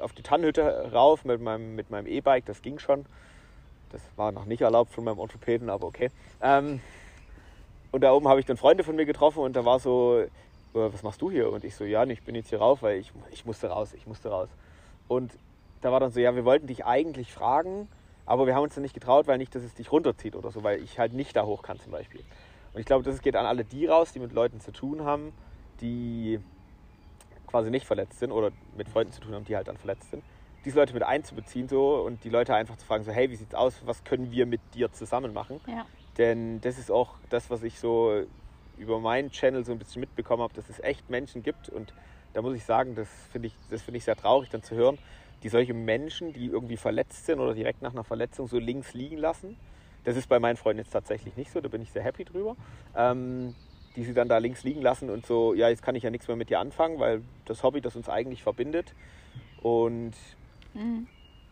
[0.00, 3.06] auf die Tannhütte rauf mit meinem mit meinem E-Bike, das ging schon.
[3.92, 6.10] Das war noch nicht erlaubt von meinem Orthopäden, aber okay.
[6.40, 6.80] Ähm,
[7.90, 10.28] und da oben habe ich dann Freunde von mir getroffen und da war so, äh,
[10.72, 11.50] was machst du hier?
[11.50, 14.06] Und ich so, ja, ich bin jetzt hier rauf, weil ich, ich musste raus, ich
[14.06, 14.48] musste raus.
[15.08, 15.32] Und
[15.80, 17.88] da war dann so, ja, wir wollten dich eigentlich fragen,
[18.26, 20.62] aber wir haben uns dann nicht getraut, weil nicht, dass es dich runterzieht oder so,
[20.62, 22.22] weil ich halt nicht da hoch kann zum Beispiel.
[22.72, 25.32] Und ich glaube, das geht an alle die raus, die mit Leuten zu tun haben,
[25.80, 26.40] die
[27.46, 30.22] quasi nicht verletzt sind oder mit Freunden zu tun haben, die halt dann verletzt sind.
[30.64, 33.54] Diese Leute mit einzubeziehen so und die Leute einfach zu fragen, so hey, wie sieht's
[33.54, 35.60] aus, was können wir mit dir zusammen machen?
[35.66, 35.86] Ja.
[36.18, 38.24] Denn das ist auch das, was ich so
[38.76, 41.92] über meinen Channel so ein bisschen mitbekommen habe, dass es echt Menschen gibt und
[42.32, 44.98] da muss ich sagen, das finde ich, das ich sehr traurig dann zu hören,
[45.42, 49.16] die solche Menschen, die irgendwie verletzt sind oder direkt nach einer Verletzung so links liegen
[49.16, 49.56] lassen
[50.04, 52.56] das ist bei meinen Freunden jetzt tatsächlich nicht so, da bin ich sehr happy drüber.
[52.96, 53.54] Ähm,
[53.96, 56.28] die sie dann da links liegen lassen und so, ja, jetzt kann ich ja nichts
[56.28, 58.94] mehr mit dir anfangen, weil das Hobby, das uns eigentlich verbindet.
[59.62, 60.12] Und
[60.74, 61.06] mhm.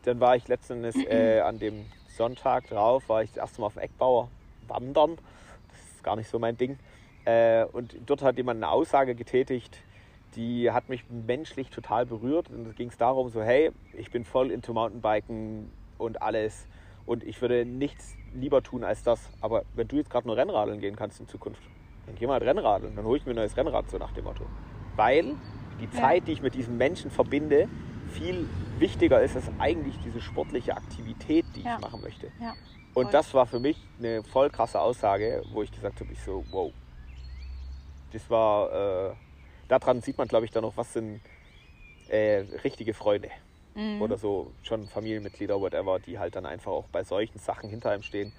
[0.04, 3.74] dann war ich letztendlich äh, an dem Sonntag drauf, war ich das erste Mal auf
[3.74, 4.28] dem Eckbauer
[4.68, 5.18] wandern.
[5.68, 6.78] Das ist gar nicht so mein Ding.
[7.24, 9.78] Äh, und dort hat jemand eine Aussage getätigt,
[10.36, 12.50] die hat mich menschlich total berührt.
[12.50, 16.66] Und da ging es darum, so, hey, ich bin voll into Mountainbiken und alles.
[17.04, 19.20] Und ich würde nichts lieber tun als das.
[19.40, 21.62] Aber wenn du jetzt gerade nur Rennradeln gehen kannst in Zukunft,
[22.06, 22.96] dann geh mal halt Rennradeln.
[22.96, 24.44] Dann hole ich mir ein neues Rennrad, so nach dem Motto.
[24.96, 25.36] Weil
[25.80, 26.24] die Zeit, ja.
[26.26, 27.68] die ich mit diesem Menschen verbinde,
[28.12, 31.76] viel wichtiger ist als eigentlich diese sportliche Aktivität, die ja.
[31.76, 32.30] ich machen möchte.
[32.40, 32.54] Ja.
[32.94, 36.44] Und das war für mich eine voll krasse Aussage, wo ich gesagt habe, ich so,
[36.50, 36.72] wow.
[38.12, 39.14] Das war, äh,
[39.68, 41.20] daran sieht man, glaube ich, dann noch, was sind
[42.08, 43.30] äh, richtige Freunde
[43.74, 44.02] mhm.
[44.02, 48.02] oder so schon Familienmitglieder, whatever, die halt dann einfach auch bei solchen Sachen hinter einem
[48.02, 48.32] stehen.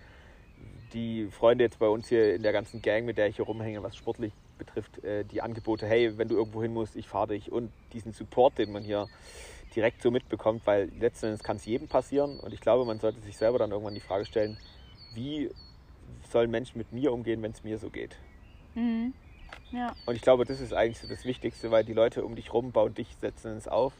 [0.94, 3.84] die Freunde jetzt bei uns hier in der ganzen Gang, mit der ich hier rumhänge,
[3.84, 7.52] was sportlich betrifft, äh, die Angebote, hey, wenn du irgendwo hin musst, ich fahre dich
[7.52, 9.08] und diesen Support, den man hier
[9.76, 13.22] direkt so mitbekommt, weil letzten Endes kann es jedem passieren und ich glaube, man sollte
[13.22, 14.58] sich selber dann irgendwann die Frage stellen,
[15.14, 15.52] wie
[16.30, 18.18] sollen Menschen mit mir umgehen, wenn es mir so geht?
[18.76, 19.14] Mhm.
[19.72, 19.96] Ja.
[20.06, 22.72] Und ich glaube, das ist eigentlich so das Wichtigste, weil die Leute um dich rum
[22.72, 23.94] bauen dich letzten Endes auf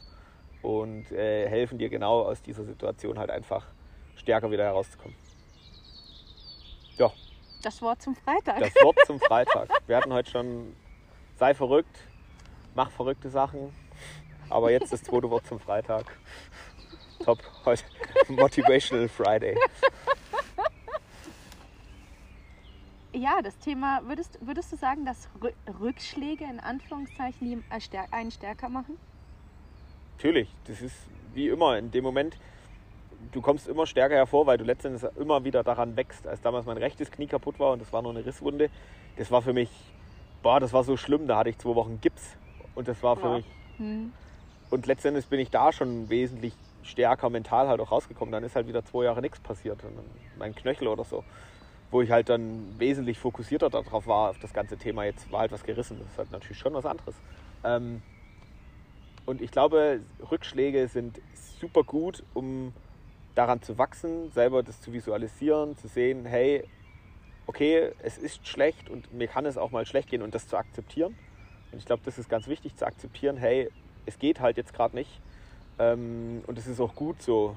[0.62, 3.66] und äh, helfen dir genau aus dieser Situation halt einfach
[4.16, 5.16] stärker wieder herauszukommen.
[6.96, 7.10] Ja.
[7.62, 8.58] Das Wort zum Freitag.
[8.60, 9.68] Das Wort zum Freitag.
[9.86, 10.74] Wir hatten heute schon,
[11.36, 11.98] sei verrückt,
[12.74, 13.74] mach verrückte Sachen,
[14.48, 16.06] aber jetzt das zweite Wort zum Freitag.
[17.24, 17.84] Top, heute
[18.28, 19.56] Motivational Friday.
[23.12, 25.28] Ja, das Thema, würdest, würdest du sagen, dass
[25.80, 27.64] Rückschläge in Anführungszeichen
[28.12, 28.96] einen stärker machen?
[30.20, 30.94] Natürlich, das ist
[31.32, 32.36] wie immer in dem Moment,
[33.32, 36.26] du kommst immer stärker hervor, weil du letztendlich immer wieder daran wächst.
[36.26, 38.68] Als damals mein rechtes Knie kaputt war und das war nur eine Risswunde,
[39.16, 39.70] das war für mich,
[40.42, 42.36] boah, das war so schlimm, da hatte ich zwei Wochen Gips
[42.74, 43.36] und das war für ja.
[43.36, 43.46] mich.
[43.78, 44.12] Hm.
[44.68, 46.52] Und letztendlich bin ich da schon wesentlich
[46.82, 48.30] stärker mental halt auch rausgekommen.
[48.30, 49.82] Dann ist halt wieder zwei Jahre nichts passiert.
[50.38, 51.24] mein Knöchel oder so
[51.90, 55.06] wo ich halt dann wesentlich fokussierter darauf war, auf das ganze Thema.
[55.06, 55.98] Jetzt war halt was gerissen.
[55.98, 57.16] Das ist halt natürlich schon was anderes.
[57.64, 58.00] Ähm,
[59.30, 61.20] und ich glaube, Rückschläge sind
[61.60, 62.72] super gut, um
[63.34, 66.64] daran zu wachsen, selber das zu visualisieren, zu sehen, hey,
[67.46, 70.56] okay, es ist schlecht und mir kann es auch mal schlecht gehen und das zu
[70.56, 71.16] akzeptieren.
[71.72, 73.70] Und ich glaube, das ist ganz wichtig zu akzeptieren, hey,
[74.06, 75.20] es geht halt jetzt gerade nicht.
[75.78, 77.56] Ähm, und es ist auch gut so.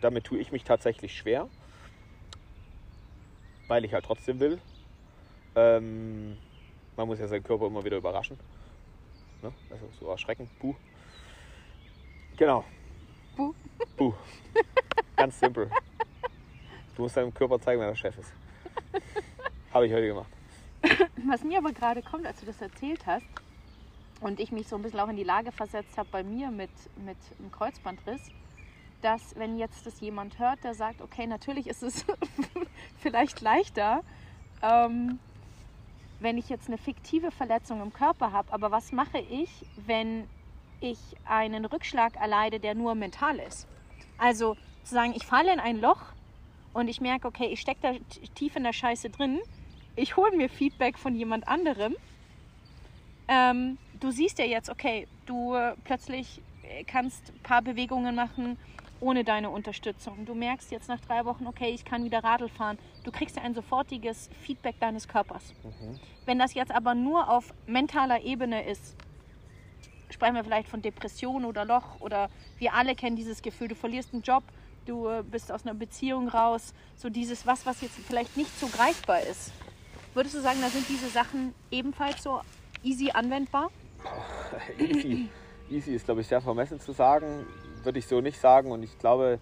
[0.00, 1.48] Damit tue ich mich tatsächlich schwer
[3.72, 4.58] weil ich halt trotzdem will.
[5.56, 6.36] Ähm,
[6.94, 8.38] man muss ja seinen Körper immer wieder überraschen.
[9.42, 9.50] Ne?
[9.70, 10.50] Also so erschrecken.
[10.60, 10.74] Buh.
[12.42, 12.64] Genau.
[13.36, 13.54] Buh.
[13.96, 14.12] Buh.
[15.14, 15.70] Ganz simpel.
[16.96, 18.32] Du musst deinem Körper zeigen, wer der Chef ist.
[19.72, 20.26] Habe ich heute gemacht.
[21.24, 23.24] Was mir aber gerade kommt, als du das erzählt hast
[24.20, 26.72] und ich mich so ein bisschen auch in die Lage versetzt habe bei mir mit,
[26.96, 28.22] mit einem Kreuzbandriss,
[29.02, 32.04] dass wenn jetzt das jemand hört, der sagt, okay, natürlich ist es
[32.98, 34.02] vielleicht leichter,
[34.62, 35.20] ähm,
[36.18, 40.26] wenn ich jetzt eine fiktive Verletzung im Körper habe, aber was mache ich, wenn
[40.82, 43.66] ich einen Rückschlag erleide, der nur mental ist?
[44.18, 46.02] Also zu sagen, ich falle in ein Loch
[46.72, 47.92] und ich merke, okay, ich stecke da
[48.34, 49.40] tief in der Scheiße drin,
[49.96, 51.94] ich hole mir Feedback von jemand anderem.
[53.28, 56.42] Ähm, du siehst ja jetzt, okay, du plötzlich
[56.86, 58.58] kannst ein paar Bewegungen machen,
[59.00, 60.24] ohne deine Unterstützung.
[60.24, 62.78] Du merkst jetzt nach drei Wochen, okay, ich kann wieder Radl fahren.
[63.04, 65.52] Du kriegst ja ein sofortiges Feedback deines Körpers.
[65.64, 65.98] Mhm.
[66.24, 68.96] Wenn das jetzt aber nur auf mentaler Ebene ist,
[70.12, 74.12] sprechen wir vielleicht von Depression oder Loch oder wir alle kennen dieses Gefühl, du verlierst
[74.12, 74.42] einen Job,
[74.86, 78.66] du äh, bist aus einer Beziehung raus, so dieses was, was jetzt vielleicht nicht so
[78.68, 79.52] greifbar ist.
[80.14, 82.40] Würdest du sagen, da sind diese Sachen ebenfalls so
[82.82, 83.70] easy anwendbar?
[84.78, 85.28] easy.
[85.70, 87.46] easy ist, glaube ich, sehr vermessen zu sagen
[87.84, 88.70] würde ich so nicht sagen.
[88.70, 89.38] Und ich glaube.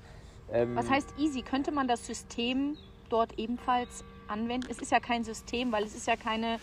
[0.52, 1.42] Ähm, Was heißt easy?
[1.42, 2.76] Könnte man das System
[3.08, 4.68] dort ebenfalls anwenden?
[4.70, 6.58] Es ist ja kein System, weil es ist ja keine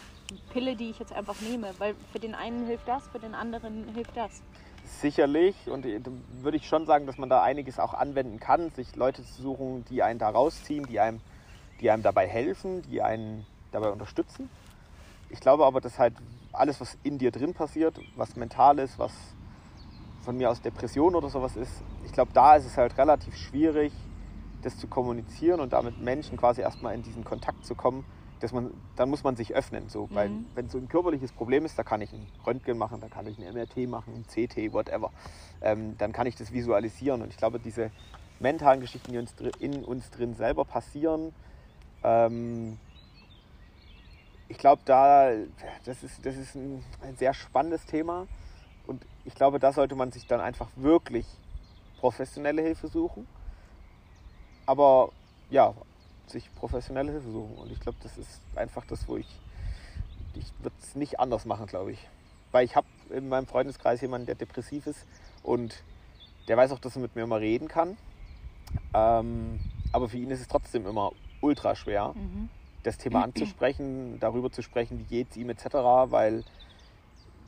[0.51, 1.73] Pille, die ich jetzt einfach nehme.
[1.77, 4.41] Weil für den einen hilft das, für den anderen hilft das.
[4.85, 5.55] Sicherlich.
[5.69, 6.01] Und äh,
[6.41, 9.85] würde ich schon sagen, dass man da einiges auch anwenden kann, sich Leute zu suchen,
[9.89, 11.21] die einen da rausziehen, die einem,
[11.81, 14.49] die einem dabei helfen, die einen dabei unterstützen.
[15.29, 16.13] Ich glaube aber, dass halt
[16.53, 19.11] alles, was in dir drin passiert, was mental ist, was
[20.21, 23.93] von mir aus Depression oder sowas ist, ich glaube, da ist es halt relativ schwierig,
[24.61, 28.05] das zu kommunizieren und damit Menschen quasi erstmal in diesen Kontakt zu kommen,
[28.39, 29.89] dass man, dann muss man sich öffnen.
[29.89, 30.07] So.
[30.07, 30.15] Mhm.
[30.15, 33.27] Weil wenn so ein körperliches Problem ist, da kann ich ein Röntgen machen, da kann
[33.27, 35.11] ich ein MRT machen, ein CT, whatever.
[35.61, 37.21] Ähm, dann kann ich das visualisieren.
[37.21, 37.91] Und ich glaube, diese
[38.39, 41.33] mentalen Geschichten, die uns in uns drin selber passieren,
[42.03, 42.77] ähm,
[44.49, 45.31] ich glaube, da,
[45.83, 48.27] das ist, das ist ein, ein sehr spannendes Thema.
[48.85, 51.25] Und ich glaube, da sollte man sich dann einfach wirklich
[51.99, 53.27] professionelle Hilfe suchen.
[54.65, 55.11] Aber
[55.49, 55.73] ja,
[56.29, 57.55] sich professionelle Hilfe suchen.
[57.57, 59.27] Und ich glaube, das ist einfach das, wo ich,
[60.33, 62.07] ich würde es nicht anders machen, glaube ich.
[62.51, 65.05] Weil ich habe in meinem Freundeskreis jemanden, der depressiv ist
[65.43, 65.83] und
[66.47, 67.97] der weiß auch, dass er mit mir immer reden kann.
[68.93, 69.59] Ähm,
[69.91, 71.11] aber für ihn ist es trotzdem immer
[71.41, 72.49] ultra schwer, mhm.
[72.83, 75.65] das Thema anzusprechen, darüber zu sprechen, wie geht es ihm etc.,
[76.09, 76.43] weil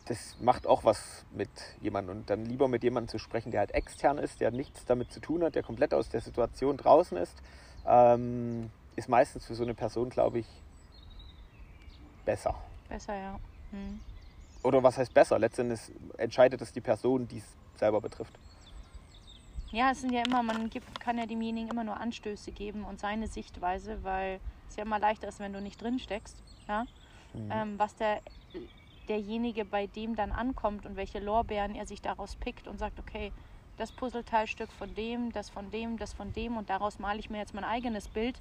[0.06, 1.50] das macht auch was mit
[1.82, 2.18] jemandem.
[2.18, 5.20] Und dann lieber mit jemandem zu sprechen, der halt extern ist, der nichts damit zu
[5.20, 7.36] tun hat, der komplett aus der Situation draußen ist,
[7.86, 10.48] ähm, ist meistens für so eine Person, glaube ich,
[12.26, 12.56] besser.
[12.88, 13.40] Besser, ja.
[13.72, 14.00] Hm.
[14.64, 15.40] Oder was heißt besser?
[15.40, 15.80] Letztendlich
[16.18, 18.38] entscheidet es die Person, die es selber betrifft.
[19.72, 23.00] Ja, es sind ja immer, man gibt, kann ja demjenigen immer nur Anstöße geben und
[23.00, 26.44] seine Sichtweise, weil es ja immer leichter ist, wenn du nicht drin steckst.
[26.68, 26.88] Ja?
[27.34, 27.52] Mhm.
[27.52, 28.22] Ähm, was der,
[29.08, 33.32] derjenige bei dem dann ankommt und welche Lorbeeren er sich daraus pickt und sagt, okay,
[33.80, 37.38] das Puzzleteilstück von dem, das von dem, das von dem und daraus male ich mir
[37.38, 38.40] jetzt mein eigenes Bild,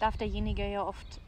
[0.00, 1.20] darf derjenige ja oft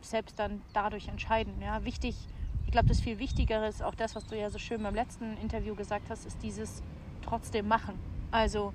[0.00, 1.54] selbst dann dadurch entscheiden.
[1.62, 1.84] Ja?
[1.84, 2.16] Wichtig,
[2.64, 5.36] ich glaube, das viel Wichtigere ist auch das, was du ja so schön beim letzten
[5.38, 6.82] Interview gesagt hast, ist dieses
[7.22, 7.98] trotzdem machen.
[8.32, 8.72] Also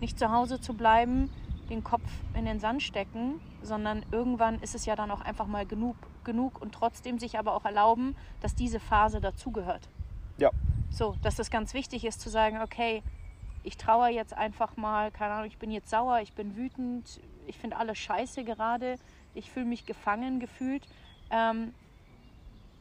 [0.00, 1.30] nicht zu Hause zu bleiben,
[1.70, 5.66] den Kopf in den Sand stecken, sondern irgendwann ist es ja dann auch einfach mal
[5.66, 9.88] genug, genug und trotzdem sich aber auch erlauben, dass diese Phase dazugehört.
[10.38, 10.50] Ja.
[10.94, 13.02] So, dass das ganz wichtig ist zu sagen, okay,
[13.64, 17.58] ich traue jetzt einfach mal, keine Ahnung, ich bin jetzt sauer, ich bin wütend, ich
[17.58, 18.94] finde alles scheiße gerade,
[19.34, 20.86] ich fühle mich gefangen gefühlt.
[21.30, 21.74] Ähm,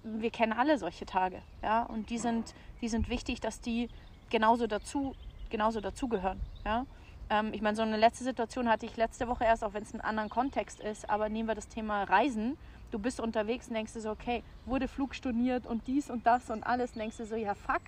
[0.04, 3.90] wir kennen alle solche Tage, ja, und die sind, die sind wichtig, dass die
[4.30, 5.16] genauso dazu,
[5.50, 6.40] genauso dazugehören.
[6.66, 6.86] Ja?
[7.32, 9.94] Ähm, ich meine, so eine letzte Situation hatte ich letzte Woche erst, auch wenn es
[9.94, 12.60] ein anderen Kontext ist, aber nehmen wir das Thema Reisen.
[12.92, 16.52] Du bist unterwegs und denkst dir so, okay, wurde Flug storniert und dies und das
[16.52, 16.92] und alles.
[16.92, 17.82] Und denkst du so, ja, fuck.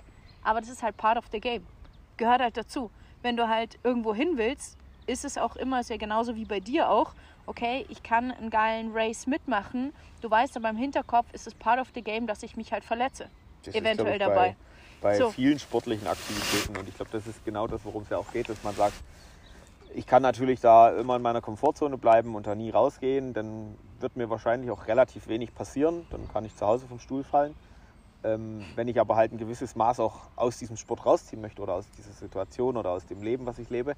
[0.46, 1.66] Aber das ist halt part of the game.
[2.18, 2.90] Gehört halt dazu.
[3.22, 4.78] Wenn du halt irgendwo hin willst,
[5.08, 7.14] ist es auch immer, ist ja genauso wie bei dir auch,
[7.46, 9.94] okay, ich kann einen geilen Race mitmachen.
[10.22, 12.84] Du weißt aber im Hinterkopf ist es part of the game, dass ich mich halt
[12.84, 13.30] verletze.
[13.64, 14.56] Das eventuell dabei
[15.06, 15.30] bei so.
[15.30, 16.78] vielen sportlichen Aktivitäten.
[16.78, 18.96] Und ich glaube, das ist genau das, worum es ja auch geht, dass man sagt,
[19.94, 23.34] ich kann natürlich da immer in meiner Komfortzone bleiben und da nie rausgehen.
[23.34, 26.08] Dann wird mir wahrscheinlich auch relativ wenig passieren.
[26.10, 27.56] Dann kann ich zu Hause vom Stuhl fallen.
[28.26, 31.74] Ähm, wenn ich aber halt ein gewisses Maß auch aus diesem Sport rausziehen möchte oder
[31.74, 33.96] aus dieser Situation oder aus dem Leben, was ich lebe,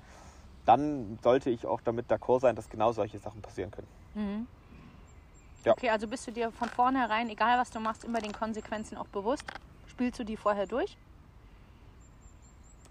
[0.65, 3.87] dann sollte ich auch damit d'accord sein, dass genau solche Sachen passieren können.
[4.15, 4.47] Mhm.
[5.63, 5.71] Ja.
[5.71, 9.07] Okay, also bist du dir von vornherein, egal was du machst, immer den Konsequenzen auch
[9.07, 9.45] bewusst?
[9.87, 10.97] Spielst du die vorher durch?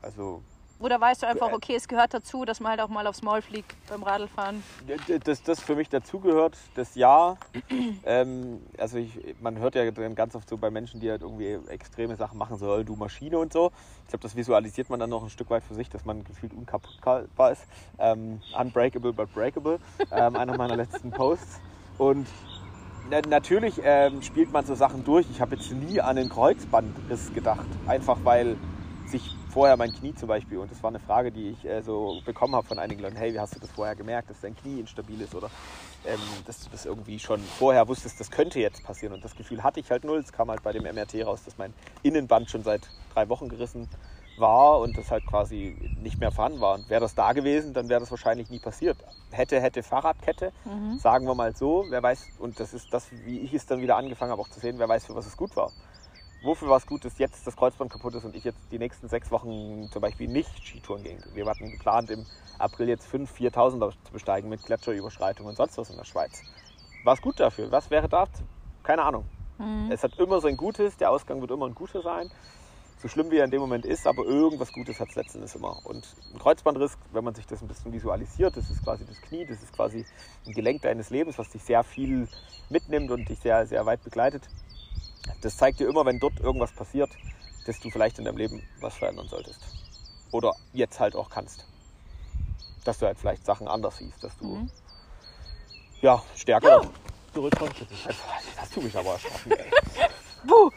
[0.01, 0.43] Also.
[0.79, 3.41] Oder weißt du einfach, okay, es gehört dazu, dass man halt auch mal aufs Maul
[3.41, 4.63] fliegt beim Radlfahren?
[5.25, 7.37] Dass das für mich dazugehört, das Ja.
[8.05, 12.17] ähm, also ich, man hört ja ganz oft so bei Menschen, die halt irgendwie extreme
[12.17, 13.73] Sachen machen, so du Maschine und so.
[14.05, 16.53] Ich glaube, das visualisiert man dann noch ein Stück weit für sich, dass man gefühlt
[16.53, 17.65] unkaputtbar ist.
[17.99, 19.79] Ähm, unbreakable but breakable.
[20.11, 21.61] ähm, einer meiner letzten Posts.
[21.97, 22.27] Und
[23.29, 25.27] natürlich ähm, spielt man so Sachen durch.
[25.31, 27.67] Ich habe jetzt nie an den Kreuzbandriss gedacht.
[27.87, 28.57] Einfach weil
[29.07, 32.21] sich vorher mein Knie zum Beispiel, und das war eine Frage, die ich äh, so
[32.27, 34.81] bekommen habe von einigen Leuten, hey, wie hast du das vorher gemerkt, dass dein Knie
[34.81, 35.49] instabil ist oder
[36.05, 39.15] ähm, dass du das irgendwie schon vorher wusstest, das könnte jetzt passieren.
[39.15, 40.19] Und das Gefühl hatte ich halt null.
[40.19, 42.83] Es kam halt bei dem MRT raus, dass mein Innenband schon seit
[43.15, 43.89] drei Wochen gerissen
[44.37, 46.75] war und das halt quasi nicht mehr vorhanden war.
[46.75, 48.99] Und wäre das da gewesen, dann wäre das wahrscheinlich nie passiert.
[49.31, 50.99] Hätte, hätte Fahrradkette, mhm.
[50.99, 51.87] sagen wir mal so.
[51.89, 54.61] Wer weiß, und das ist das, wie ich es dann wieder angefangen habe auch zu
[54.61, 55.73] sehen, wer weiß, für was es gut war.
[56.47, 59.09] Wofür war es gut, dass jetzt das Kreuzband kaputt ist und ich jetzt die nächsten
[59.09, 61.19] sechs Wochen zum Beispiel nicht Skitouren ging.
[61.35, 62.25] Wir hatten geplant, im
[62.59, 66.43] April jetzt 5.000, 4.000 zu besteigen mit Gletscherüberschreitungen und sonst was in der Schweiz.
[67.03, 67.73] War es gut dafür?
[67.73, 68.27] Was wäre da?
[68.85, 69.25] Keine Ahnung.
[69.59, 69.91] Mhm.
[69.91, 72.31] Es hat immer sein Gutes, der Ausgang wird immer ein guter sein
[72.99, 75.55] so schlimm wie er in dem Moment ist, aber irgendwas Gutes hat es letzten Endes
[75.55, 75.79] immer.
[75.85, 79.45] Und ein Kreuzbandriss, wenn man sich das ein bisschen visualisiert, das ist quasi das Knie,
[79.45, 80.07] das ist quasi
[80.47, 82.27] ein Gelenk deines Lebens, was dich sehr viel
[82.71, 84.49] mitnimmt und dich sehr, sehr weit begleitet.
[85.41, 87.11] Das zeigt dir immer, wenn dort irgendwas passiert,
[87.67, 89.61] dass du vielleicht in deinem Leben was verändern solltest.
[90.31, 91.67] Oder jetzt halt auch kannst.
[92.85, 94.71] Dass du halt vielleicht Sachen anders siehst, dass du mhm.
[96.03, 96.91] ja stärker ja.
[97.35, 97.87] zurückkommst.
[98.57, 99.71] Das, tut mich aber erschrocken, ey.
[100.47, 100.71] Buh.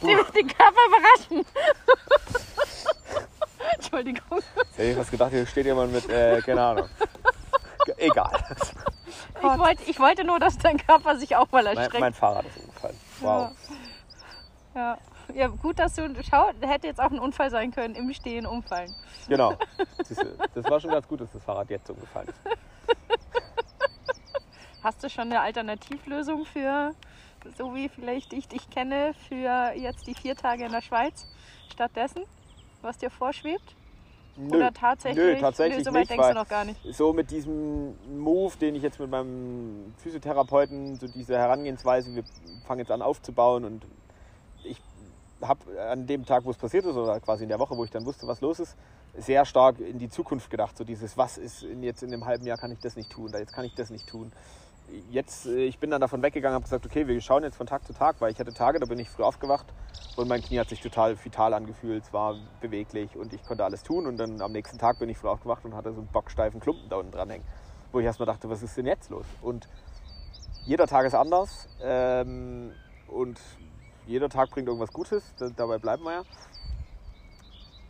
[0.00, 1.46] Sie wird den Körper überraschen.
[3.74, 4.40] Entschuldigung.
[4.76, 6.88] Hätte ich was gedacht, hier steht jemand mit, äh, keine Ahnung.
[7.96, 8.30] Egal.
[9.36, 11.94] Ich wollte, ich wollte nur, dass dein Körper sich auch mal erschreckt.
[11.94, 12.96] Mein, mein Fahrrad ist umgefallen.
[13.22, 13.50] Wow.
[14.74, 14.80] Ja.
[14.80, 14.98] ja.
[15.34, 15.46] ja.
[15.48, 18.94] gut, dass du, schau, hätte jetzt auch ein Unfall sein können, im Stehen umfallen.
[19.28, 19.56] Genau.
[20.54, 22.40] Das war schon ganz gut, dass das Fahrrad jetzt umgefallen ist.
[24.82, 26.94] Hast du schon eine Alternativlösung für
[27.56, 31.26] so wie vielleicht ich dich kenne, für jetzt die vier Tage in der Schweiz
[31.72, 32.24] stattdessen,
[32.80, 33.74] was dir vorschwebt?
[34.36, 35.24] Nö, Oder tatsächlich?
[35.24, 36.80] Nö, tatsächlich nö, so weit nicht, denkst du noch gar nicht.
[36.94, 42.24] So mit diesem Move, den ich jetzt mit meinem Physiotherapeuten, so diese Herangehensweise, wir
[42.66, 43.84] fangen jetzt an aufzubauen und
[44.64, 44.80] ich
[45.42, 47.90] habe an dem Tag, wo es passiert ist, oder quasi in der Woche, wo ich
[47.90, 48.76] dann wusste, was los ist,
[49.16, 50.78] sehr stark in die Zukunft gedacht.
[50.78, 53.52] So dieses, was ist jetzt in dem halben Jahr, kann ich das nicht tun, jetzt
[53.52, 54.32] kann ich das nicht tun
[55.10, 57.84] jetzt, äh, ich bin dann davon weggegangen, habe gesagt, okay, wir schauen jetzt von Tag
[57.86, 59.66] zu Tag, weil ich hatte Tage, da bin ich früh aufgewacht
[60.16, 63.82] und mein Knie hat sich total vital angefühlt, es war beweglich und ich konnte alles
[63.82, 66.60] tun und dann am nächsten Tag bin ich früh aufgewacht und hatte so einen bocksteifen
[66.60, 67.44] Klumpen da unten dran hängen,
[67.92, 69.26] wo ich erstmal dachte, was ist denn jetzt los?
[69.40, 69.68] Und
[70.64, 72.72] jeder Tag ist anders ähm,
[73.08, 73.40] und
[74.06, 76.22] jeder Tag bringt irgendwas Gutes, dabei bleiben wir ja.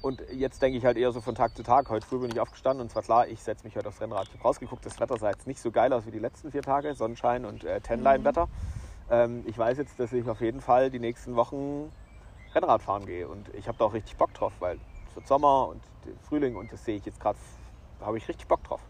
[0.03, 1.89] Und jetzt denke ich halt eher so von Tag zu Tag.
[1.89, 4.27] Heute früh bin ich aufgestanden und zwar klar, ich setze mich heute aufs Rennrad.
[4.27, 6.63] Ich habe rausgeguckt, das Wetter sah jetzt nicht so geil aus wie die letzten vier
[6.63, 6.97] Tage.
[6.97, 8.49] Sonnenschein und äh, Tenline-Wetter.
[9.11, 11.93] Ähm, ich weiß jetzt, dass ich auf jeden Fall die nächsten Wochen
[12.53, 13.29] Rennrad fahren gehe.
[13.29, 14.77] Und ich habe da auch richtig Bock drauf, weil
[15.09, 15.81] es wird Sommer und
[16.29, 17.39] Frühling und das sehe ich jetzt gerade,
[18.01, 18.81] da habe ich richtig Bock drauf.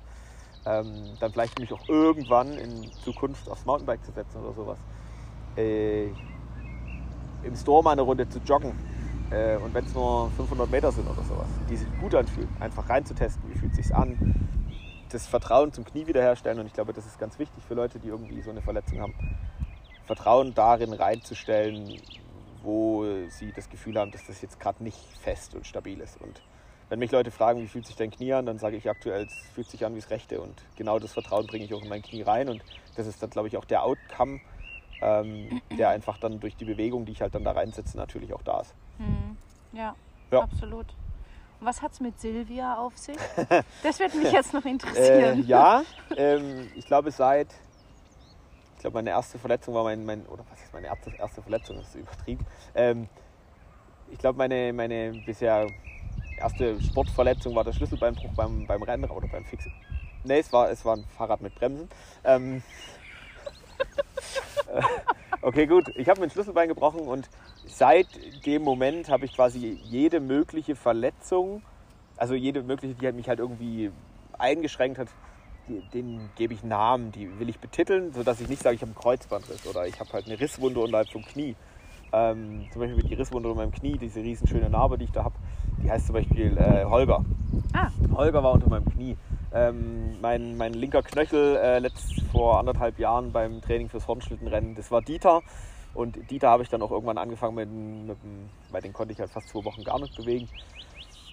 [0.64, 4.78] Ähm, dann vielleicht mich auch irgendwann in Zukunft aufs Mountainbike zu setzen oder sowas.
[5.58, 6.06] Äh,
[7.44, 8.72] Im Store mal eine Runde zu joggen.
[9.32, 12.88] Äh, und wenn es nur 500 Meter sind oder sowas, die sich gut anfühlen, einfach
[12.88, 14.48] reinzutesten, wie fühlt es sich an,
[15.10, 16.58] das Vertrauen zum Knie wiederherstellen.
[16.58, 19.14] Und ich glaube, das ist ganz wichtig für Leute, die irgendwie so eine Verletzung haben.
[20.04, 22.00] Vertrauen darin reinzustellen,
[22.62, 26.20] wo sie das Gefühl haben, dass das jetzt gerade nicht fest und stabil ist.
[26.20, 26.42] Und
[26.88, 29.34] wenn mich Leute fragen, wie fühlt sich dein Knie an, dann sage ich aktuell, es
[29.54, 30.40] fühlt sich an wie das rechte.
[30.40, 32.48] Und genau das Vertrauen bringe ich auch in mein Knie rein.
[32.48, 32.62] Und
[32.96, 34.40] das ist dann, glaube ich, auch der Outcome,
[35.02, 38.42] ähm, der einfach dann durch die Bewegung, die ich halt dann da reinsetze, natürlich auch
[38.42, 38.74] da ist.
[38.98, 39.36] Hm.
[39.72, 39.94] Ja,
[40.30, 40.40] Ja.
[40.40, 40.86] absolut.
[41.60, 43.16] Und was hat es mit Silvia auf sich?
[43.82, 45.44] Das wird mich jetzt noch Äh, interessieren.
[45.46, 45.82] ja,
[46.16, 47.48] ähm, ich glaube seit,
[48.76, 51.76] ich glaube meine erste Verletzung war mein, mein oder was ist meine erste, erste Verletzung,
[51.76, 52.46] das ist übertrieben.
[52.74, 53.08] Ähm,
[54.10, 55.66] ich glaube meine, meine bisher
[56.38, 59.72] erste Sportverletzung war der Schlüsselbeinbruch beim, beim Rennen oder beim Fixen.
[60.24, 61.88] Nee, es war, es war ein Fahrrad mit Bremsen.
[65.44, 65.90] Okay, gut.
[65.96, 67.28] Ich habe mir ein Schlüsselbein gebrochen und
[67.66, 68.06] seit
[68.46, 71.62] dem Moment habe ich quasi jede mögliche Verletzung,
[72.16, 73.90] also jede mögliche, die mich halt irgendwie
[74.38, 75.08] eingeschränkt hat,
[75.92, 79.00] denen gebe ich Namen, die will ich betiteln, sodass ich nicht sage, ich habe einen
[79.00, 81.56] Kreuzbandriss oder ich habe halt eine Risswunde unterhalb vom Knie.
[82.12, 85.34] Ähm, zum Beispiel die Risswunde unter meinem Knie, diese riesenschöne Narbe, die ich da habe,
[85.82, 87.24] die heißt zum Beispiel äh, Holger.
[87.74, 87.88] Ah.
[88.14, 89.16] Holger war unter meinem Knie.
[89.54, 94.90] Ähm, mein, mein linker Knöchel äh, letzt vor anderthalb Jahren beim Training fürs Hornschlittenrennen, das
[94.90, 95.42] war Dieter.
[95.94, 99.20] Und Dieter habe ich dann auch irgendwann angefangen mit, mit dem, weil den konnte ich
[99.20, 100.48] halt fast zwei Wochen gar nicht bewegen.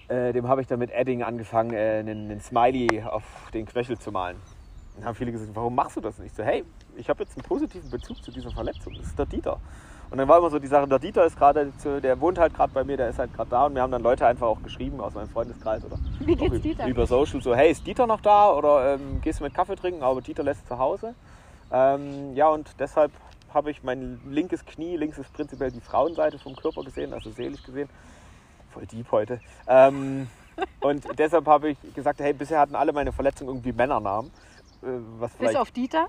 [0.10, 3.24] Äh, dem habe ich dann mit Edding angefangen, äh, einen, einen Smiley auf
[3.54, 4.38] den Knöchel zu malen.
[4.96, 6.32] Dann haben viele gesagt, warum machst du das nicht?
[6.32, 6.66] Ich so, hey,
[6.98, 8.94] ich habe jetzt einen positiven Bezug zu dieser Verletzung.
[8.98, 9.60] Das ist der Dieter.
[10.12, 12.74] Und dann war immer so die Sache, der Dieter ist gerade, der wohnt halt gerade
[12.74, 13.66] bei mir, der ist halt gerade da.
[13.68, 16.88] Und mir haben dann Leute einfach auch geschrieben aus meinem Freundeskreis oder Wie geht's Dieter?
[16.88, 20.02] über Social so, hey, ist Dieter noch da oder ähm, gehst du mit Kaffee trinken?
[20.02, 21.14] Aber Dieter lässt zu Hause.
[21.72, 23.12] Ähm, ja, und deshalb
[23.54, 27.64] habe ich mein linkes Knie, links ist prinzipiell die Frauenseite vom Körper gesehen, also seelisch
[27.64, 27.90] gesehen.
[28.72, 29.40] Voll deep heute.
[29.68, 30.28] Ähm,
[30.82, 34.32] und deshalb habe ich gesagt, hey, bisher hatten alle meine Verletzungen irgendwie Männernamen.
[34.82, 34.88] Äh,
[35.20, 36.08] was Bis auf Dieter.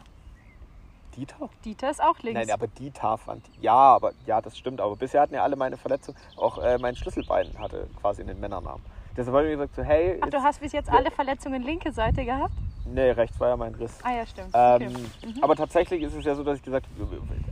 [1.17, 1.49] Dieter?
[1.65, 2.41] Dieter ist auch links.
[2.41, 3.45] Nein, aber Dieter fand.
[3.61, 4.81] Ja, aber ja, das stimmt.
[4.81, 6.17] Aber bisher hatten ja alle meine Verletzungen.
[6.37, 8.83] Auch äh, mein Schlüsselbein hatte quasi einen Männernamen.
[9.17, 11.93] Deshalb habe ich gesagt, so, hey, Ach, jetzt, du hast bis jetzt alle Verletzungen linke
[11.93, 12.53] Seite gehabt?
[12.87, 13.99] nee, rechts war ja mein Riss.
[14.03, 14.51] Ah ja, stimmt.
[14.55, 14.81] Ähm,
[15.23, 15.39] Okay.
[15.43, 16.87] Aber tatsächlich ist es ja so, dass ich gesagt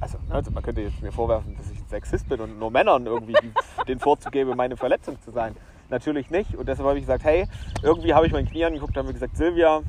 [0.00, 2.70] also, ne, also man könnte jetzt mir vorwerfen, dass ich ein Sexist bin und nur
[2.70, 3.36] Männern irgendwie
[3.88, 5.54] den Vorzug gebe, meine Verletzung zu sein.
[5.90, 6.54] Natürlich nicht.
[6.56, 7.46] Und deshalb habe ich gesagt, hey,
[7.82, 9.82] irgendwie habe ich mein Knie angeguckt, haben wir gesagt, Silvia,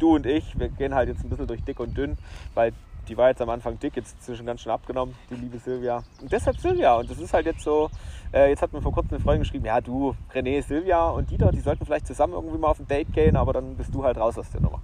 [0.00, 2.16] du und ich, wir gehen halt jetzt ein bisschen durch dick und dünn,
[2.54, 2.72] weil
[3.08, 6.02] die war jetzt am Anfang dick, jetzt inzwischen ganz schön abgenommen, die liebe Silvia.
[6.20, 6.96] Und deshalb Silvia.
[6.96, 7.90] Und das ist halt jetzt so,
[8.32, 11.50] äh, jetzt hat mir vor kurzem eine Freundin geschrieben, ja du, René, Silvia und Dieter,
[11.52, 14.16] die sollten vielleicht zusammen irgendwie mal auf ein Date gehen, aber dann bist du halt
[14.16, 14.80] raus aus der Nummer.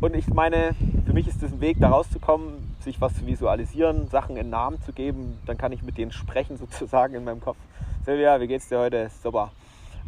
[0.00, 0.74] Und ich meine,
[1.06, 4.80] für mich ist das ein Weg, da rauszukommen, sich was zu visualisieren, Sachen in Namen
[4.82, 5.38] zu geben.
[5.46, 7.56] Dann kann ich mit denen sprechen, sozusagen in meinem Kopf.
[8.04, 9.10] Silvia, wie geht's dir heute?
[9.22, 9.50] Super.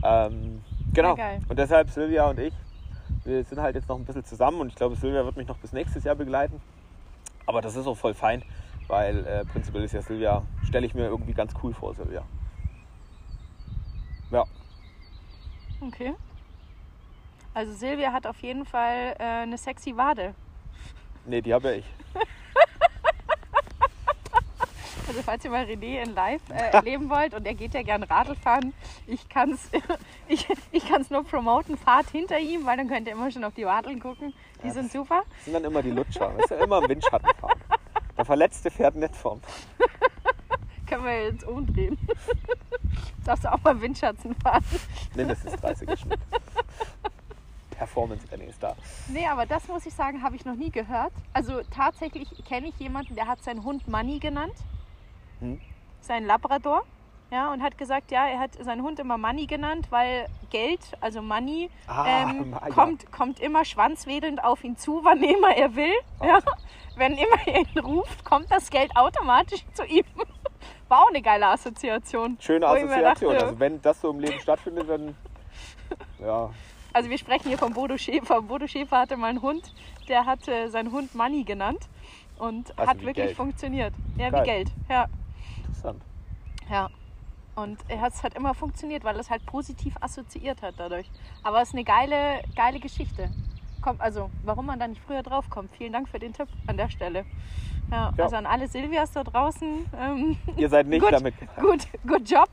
[0.02, 0.62] Ähm,
[0.92, 1.16] genau.
[1.48, 2.54] Und deshalb Silvia und ich,
[3.30, 5.56] wir sind halt jetzt noch ein bisschen zusammen und ich glaube, Silvia wird mich noch
[5.58, 6.60] bis nächstes Jahr begleiten.
[7.46, 8.42] Aber das ist auch voll fein,
[8.88, 12.22] weil äh, prinzipiell ist ja Silvia, stelle ich mir irgendwie ganz cool vor, Silvia.
[14.30, 14.46] Ja,
[15.80, 16.14] Okay.
[17.54, 20.34] Also Silvia hat auf jeden Fall äh, eine sexy Wade.
[21.26, 21.84] nee, die habe ja ich.
[25.10, 28.04] Also falls ihr mal René in live äh, erleben wollt und er geht ja gern
[28.04, 28.72] Radl fahren,
[29.08, 29.68] ich kann es
[30.28, 33.52] ich, ich kann's nur promoten, fahrt hinter ihm, weil dann könnt ihr immer schon auf
[33.54, 34.32] die Wadeln gucken.
[34.62, 35.22] Die Ja, sind super.
[35.34, 37.60] Das sind dann immer die Lutscher, weißt du, immer im Windschatten fahren.
[38.16, 39.40] Der Verletzte fährt nicht vorn.
[40.86, 41.98] Können wir jetzt umdrehen.
[43.24, 44.64] Darfst du auch mal Windschatten fahren?
[45.16, 46.20] Mindestens 30er Schnitt.
[47.70, 48.76] Performance René ist da.
[49.08, 51.12] Nee, aber das muss ich sagen, habe ich noch nie gehört.
[51.32, 54.54] Also tatsächlich kenne ich jemanden, der hat seinen Hund Money genannt.
[55.40, 55.60] Hm?
[56.00, 56.82] Sein Labrador.
[57.32, 61.22] Ja, und hat gesagt, ja, er hat seinen Hund immer Money genannt, weil Geld, also
[61.22, 62.68] Money, Ah, ähm, ja.
[62.70, 65.94] kommt, kommt immer schwanzwedelnd auf ihn zu, wann immer er will.
[66.20, 66.40] Ja.
[66.96, 70.04] Wenn immer er ihn ruft, kommt das Geld automatisch zu ihm.
[70.88, 72.36] War auch eine geile Assoziation.
[72.40, 73.02] Schöne Assoziation.
[73.34, 75.14] dachte- Also wenn das so im Leben stattfindet, dann
[76.20, 76.50] ja,
[76.92, 78.42] Also wir sprechen hier von Bodo Schäfer.
[78.42, 79.72] Bodo Schäfer hatte mal einen Hund,
[80.08, 81.88] der hatte seinen Hund Money genannt
[82.38, 83.36] und Also hat wirklich Geld.
[83.36, 83.94] funktioniert.
[84.18, 84.42] Ja, Geil.
[84.42, 84.68] wie Geld.
[84.88, 85.06] Ja,
[85.84, 86.02] interessant.
[86.70, 86.88] ja.
[87.56, 91.10] Und es hat immer funktioniert, weil es halt positiv assoziiert hat dadurch.
[91.42, 93.28] Aber es ist eine geile, geile Geschichte.
[93.82, 95.70] Kommt, also, warum man da nicht früher drauf kommt.
[95.76, 97.26] Vielen Dank für den Tipp an der Stelle.
[97.90, 98.24] Ja, Ja.
[98.24, 99.84] Also an alle Silvias da draußen.
[99.98, 101.12] Ähm, Ihr seid nicht Gut.
[101.12, 101.34] damit.
[101.60, 102.48] gut, good job.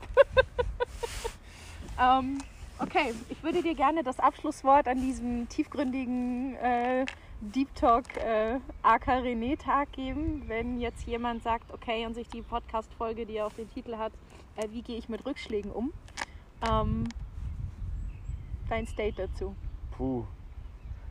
[2.02, 2.38] ähm,
[2.80, 7.06] okay, ich würde dir gerne das Abschlusswort an diesem tiefgründigen äh,
[7.40, 12.42] Deep Talk äh, AK René Tag geben, wenn jetzt jemand sagt, okay, und sich die
[12.42, 14.12] Podcast-Folge, die auch den Titel hat,
[14.56, 15.92] äh, wie gehe ich mit Rückschlägen um?
[16.68, 17.04] Ähm,
[18.68, 19.54] dein State dazu.
[19.92, 20.24] Puh.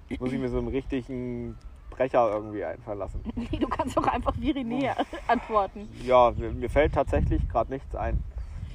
[0.09, 1.57] Jetzt muss ich mir so einen richtigen
[1.89, 3.21] Brecher irgendwie einfallen lassen.
[3.35, 4.95] Nee, du kannst auch einfach wie René
[5.27, 5.87] antworten.
[6.03, 8.21] Ja, mir, mir fällt tatsächlich gerade nichts ein.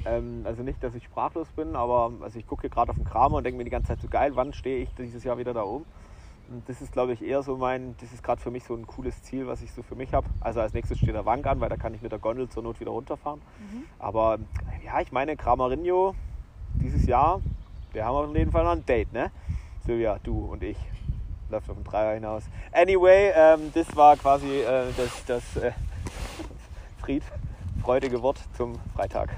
[0.07, 3.37] Ähm, also nicht, dass ich sprachlos bin, aber also ich gucke gerade auf den Kramer
[3.37, 5.65] und denke mir die ganze Zeit so geil, wann stehe ich dieses Jahr wieder da
[5.65, 5.85] oben?
[6.49, 8.87] Und das ist, glaube ich, eher so mein, das ist gerade für mich so ein
[8.87, 10.27] cooles Ziel, was ich so für mich habe.
[10.41, 12.63] Also als nächstes steht der Wank an, weil da kann ich mit der Gondel zur
[12.63, 13.41] Not wieder runterfahren.
[13.99, 14.39] Aber
[14.85, 16.15] ja, ich meine, Kramarinho
[16.75, 17.41] dieses Jahr,
[17.93, 19.31] wir haben auf jeden Fall noch ein Date, ne?
[19.85, 20.77] Silvia, du und ich.
[21.51, 22.45] Läuft auf den Dreier hinaus.
[22.73, 25.73] Anyway, ähm, das war quasi äh, das, das äh,
[26.99, 27.23] Fried,
[27.83, 29.37] freudige Wort zum Freitag.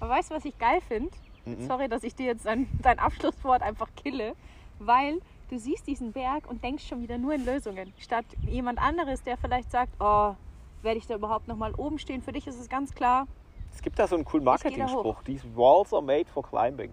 [0.00, 1.10] Aber weißt du, was ich geil finde?
[1.44, 1.66] Mhm.
[1.66, 4.34] Sorry, dass ich dir jetzt dein, dein Abschlusswort einfach kille,
[4.78, 5.20] weil
[5.50, 7.92] du siehst diesen Berg und denkst schon wieder nur in Lösungen.
[7.98, 10.34] Statt jemand anderes, der vielleicht sagt, oh,
[10.82, 12.22] werde ich da überhaupt noch mal oben stehen?
[12.22, 13.26] Für dich ist es ganz klar,
[13.74, 15.22] Es gibt da so einen coolen Marketing-Spruch.
[15.24, 16.92] These walls are made for climbing.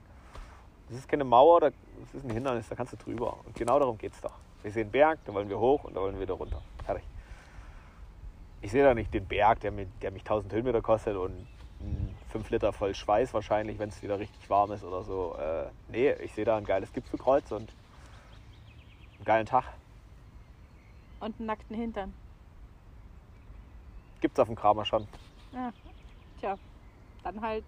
[0.89, 1.74] Das ist keine Mauer, das
[2.14, 3.38] ist ein Hindernis, da kannst du drüber.
[3.45, 4.34] Und genau darum geht es doch.
[4.62, 6.62] Wir sehen einen Berg, da wollen wir hoch und da wollen wir wieder runter.
[6.86, 7.04] Fertig.
[8.62, 11.47] Ich sehe da nicht den Berg, der, mir, der mich 1000 Höhenmeter kostet und
[12.32, 15.36] 5 Liter voll Schweiß wahrscheinlich, wenn es wieder richtig warm ist oder so.
[15.39, 17.74] Äh, nee, ich sehe da ein geiles Gipfelkreuz und
[19.24, 19.63] einen geilen Tag.
[21.21, 22.13] und einen nackten Hintern.
[24.19, 25.07] Gibt's auf dem Kramer schon.
[26.39, 26.57] Tja,
[27.24, 27.63] dann halt.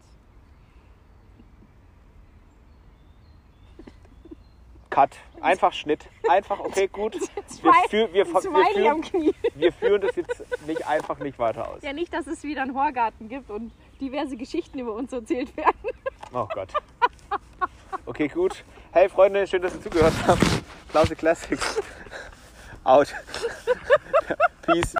[4.89, 5.11] Cut.
[5.41, 6.09] Einfach Schnitt.
[6.29, 7.13] Einfach, okay, gut.
[7.61, 11.81] Wir, führ, wir, wir, führen, wir führen das jetzt nicht einfach nicht weiter aus.
[11.81, 15.77] Ja, nicht, dass es wieder einen Horgarten gibt und diverse Geschichten über uns erzählt werden.
[16.33, 16.73] Oh Gott.
[18.05, 18.63] Okay, gut.
[18.97, 20.41] Hey Freunde, schön, dass ihr zugehört habt.
[20.89, 21.81] Klause Classics.
[22.85, 23.13] Out.
[24.61, 24.93] Peace.